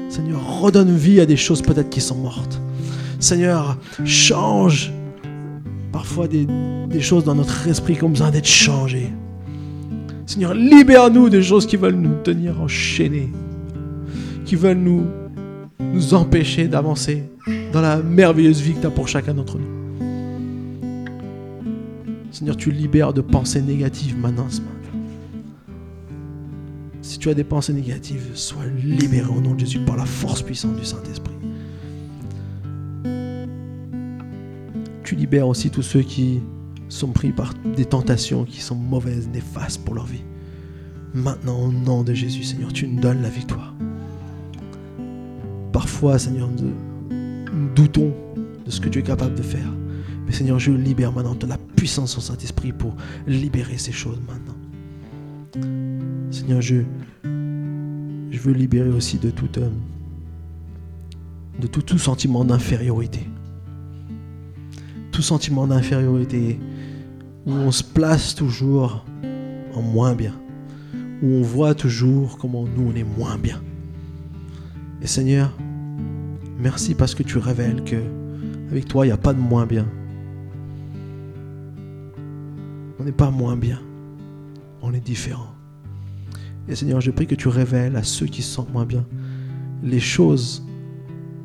[0.10, 2.62] Seigneur, redonne vie à des choses peut-être qui sont mortes.
[3.20, 4.92] Seigneur, change
[5.92, 6.46] parfois des,
[6.90, 9.12] des choses dans notre esprit qui ont besoin d'être changées.
[10.26, 13.32] Seigneur, libère-nous des choses qui veulent nous tenir enchaînés,
[14.46, 15.06] qui veulent nous,
[15.94, 17.24] nous empêcher d'avancer
[17.72, 19.82] dans la merveilleuse vie que tu as pour chacun d'entre nous.
[22.32, 24.72] Seigneur, tu libères de pensées négatives maintenant ce matin.
[27.02, 30.42] Si tu as des pensées négatives, sois libéré au nom de Jésus par la force
[30.42, 31.34] puissante du Saint-Esprit.
[35.04, 36.40] Tu libères aussi tous ceux qui
[36.88, 40.24] sont pris par des tentations qui sont mauvaises, néfastes pour leur vie.
[41.14, 43.74] Maintenant, au nom de Jésus, Seigneur, tu nous donnes la victoire.
[45.82, 48.14] Parfois, Seigneur, nous doutons
[48.64, 49.68] de ce que tu es capable de faire.
[50.28, 54.54] Mais Seigneur, je libère maintenant de la puissance au Saint-Esprit pour libérer ces choses maintenant.
[56.30, 56.84] Seigneur, je,
[57.24, 59.72] je veux libérer aussi de tout, euh,
[61.60, 63.28] de tout, tout sentiment d'infériorité.
[65.12, 66.60] Tout sentiment d'infériorité
[67.48, 69.04] où on se place toujours
[69.74, 70.36] en moins bien.
[71.24, 73.60] Où on voit toujours comment nous on est moins bien.
[75.02, 75.52] Et Seigneur,
[76.62, 78.02] merci parce que tu révèles que
[78.72, 79.88] avec toi il n'y a pas de moins bien.
[83.00, 83.80] On n'est pas moins bien.
[84.82, 85.54] On est différent.
[86.70, 89.06] Et Seigneur, je prie que tu révèles à ceux qui se sentent moins bien
[89.84, 90.64] les choses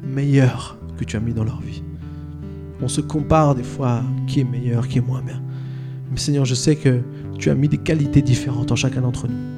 [0.04, 1.82] meilleures que tu as mis dans leur vie.
[2.82, 5.42] On se compare des fois qui est meilleur, qui est moins bien.
[6.10, 7.00] Mais Seigneur, je sais que
[7.38, 9.56] tu as mis des qualités différentes en chacun d'entre nous.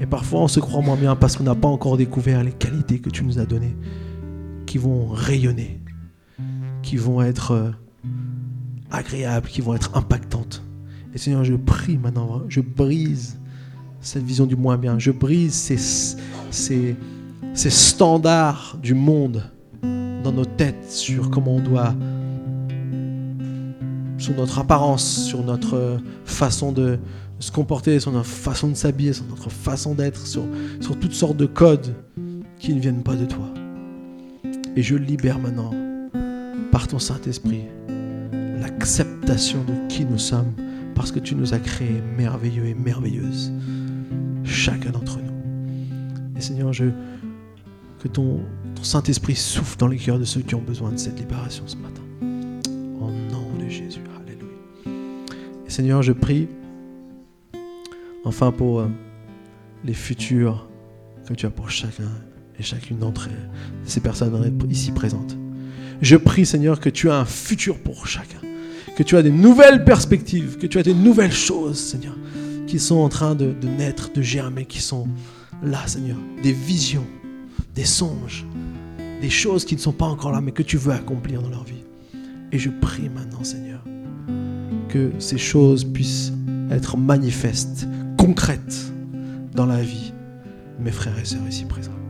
[0.00, 2.98] Et parfois, on se croit moins bien parce qu'on n'a pas encore découvert les qualités
[2.98, 3.76] que tu nous as données,
[4.74, 5.80] qui vont rayonner,
[6.82, 7.70] qui vont être euh,
[8.90, 10.64] agréables, qui vont être impactantes.
[11.14, 13.38] Et Seigneur, je prie maintenant, je brise
[14.00, 15.76] cette vision du moins bien, je brise ces,
[16.50, 16.96] ces,
[17.52, 19.48] ces standards du monde
[20.24, 21.94] dans nos têtes sur comment on doit
[24.18, 26.98] sur notre apparence, sur notre façon de
[27.38, 30.42] se comporter, sur notre façon de s'habiller, sur notre façon d'être, sur,
[30.80, 31.94] sur toutes sortes de codes
[32.58, 33.54] qui ne viennent pas de toi.
[34.76, 35.72] Et je libère maintenant,
[36.72, 37.64] par ton Saint-Esprit,
[38.60, 40.52] l'acceptation de qui nous sommes,
[40.94, 43.52] parce que tu nous as créés merveilleux et merveilleuses,
[44.44, 46.36] chacun d'entre nous.
[46.36, 48.40] Et Seigneur, que ton,
[48.82, 52.02] Saint-Esprit souffle dans les cœurs de ceux qui ont besoin de cette libération ce matin.
[53.00, 54.00] Au nom de Jésus.
[55.74, 56.46] Seigneur, je prie
[58.24, 58.88] enfin pour euh,
[59.84, 60.68] les futurs
[61.26, 62.12] que tu as pour chacun
[62.58, 63.28] et chacune d'entre
[63.84, 65.36] ces personnes ici présentes.
[66.00, 68.40] Je prie, Seigneur, que tu as un futur pour chacun,
[68.96, 72.16] que tu as des nouvelles perspectives, que tu as des nouvelles choses, Seigneur,
[72.66, 75.08] qui sont en train de, de naître, de germer, qui sont
[75.62, 77.06] là, Seigneur, des visions,
[77.74, 78.46] des songes,
[79.20, 81.64] des choses qui ne sont pas encore là, mais que tu veux accomplir dans leur
[81.64, 81.82] vie.
[82.52, 83.82] Et je prie maintenant, Seigneur,
[84.88, 86.32] que ces choses puissent
[86.70, 87.86] être manifestes,
[88.18, 88.92] concrètes
[89.54, 90.12] dans la vie
[90.78, 92.03] de mes frères et sœurs ici présents.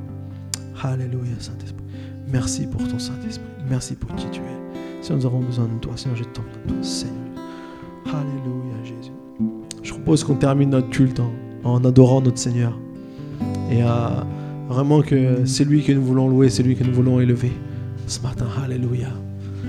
[0.84, 1.82] Alléluia, Saint-Esprit.
[2.30, 3.46] Merci pour ton Saint-Esprit.
[3.70, 5.02] Merci pour qui tu es.
[5.02, 7.16] Si nous avons besoin de toi, Seigneur, je t'en de toi, Seigneur.
[8.04, 9.12] Alléluia, Jésus.
[9.82, 11.22] Je propose qu'on termine notre culte
[11.64, 12.78] en, adorant notre Seigneur.
[13.70, 14.26] Et à,
[14.68, 17.52] vraiment que c'est lui que nous voulons louer, c'est lui que nous voulons élever
[18.06, 18.46] ce matin.
[18.62, 19.08] Alléluia.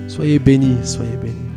[0.09, 1.54] Soyez bénis, soyez bénis.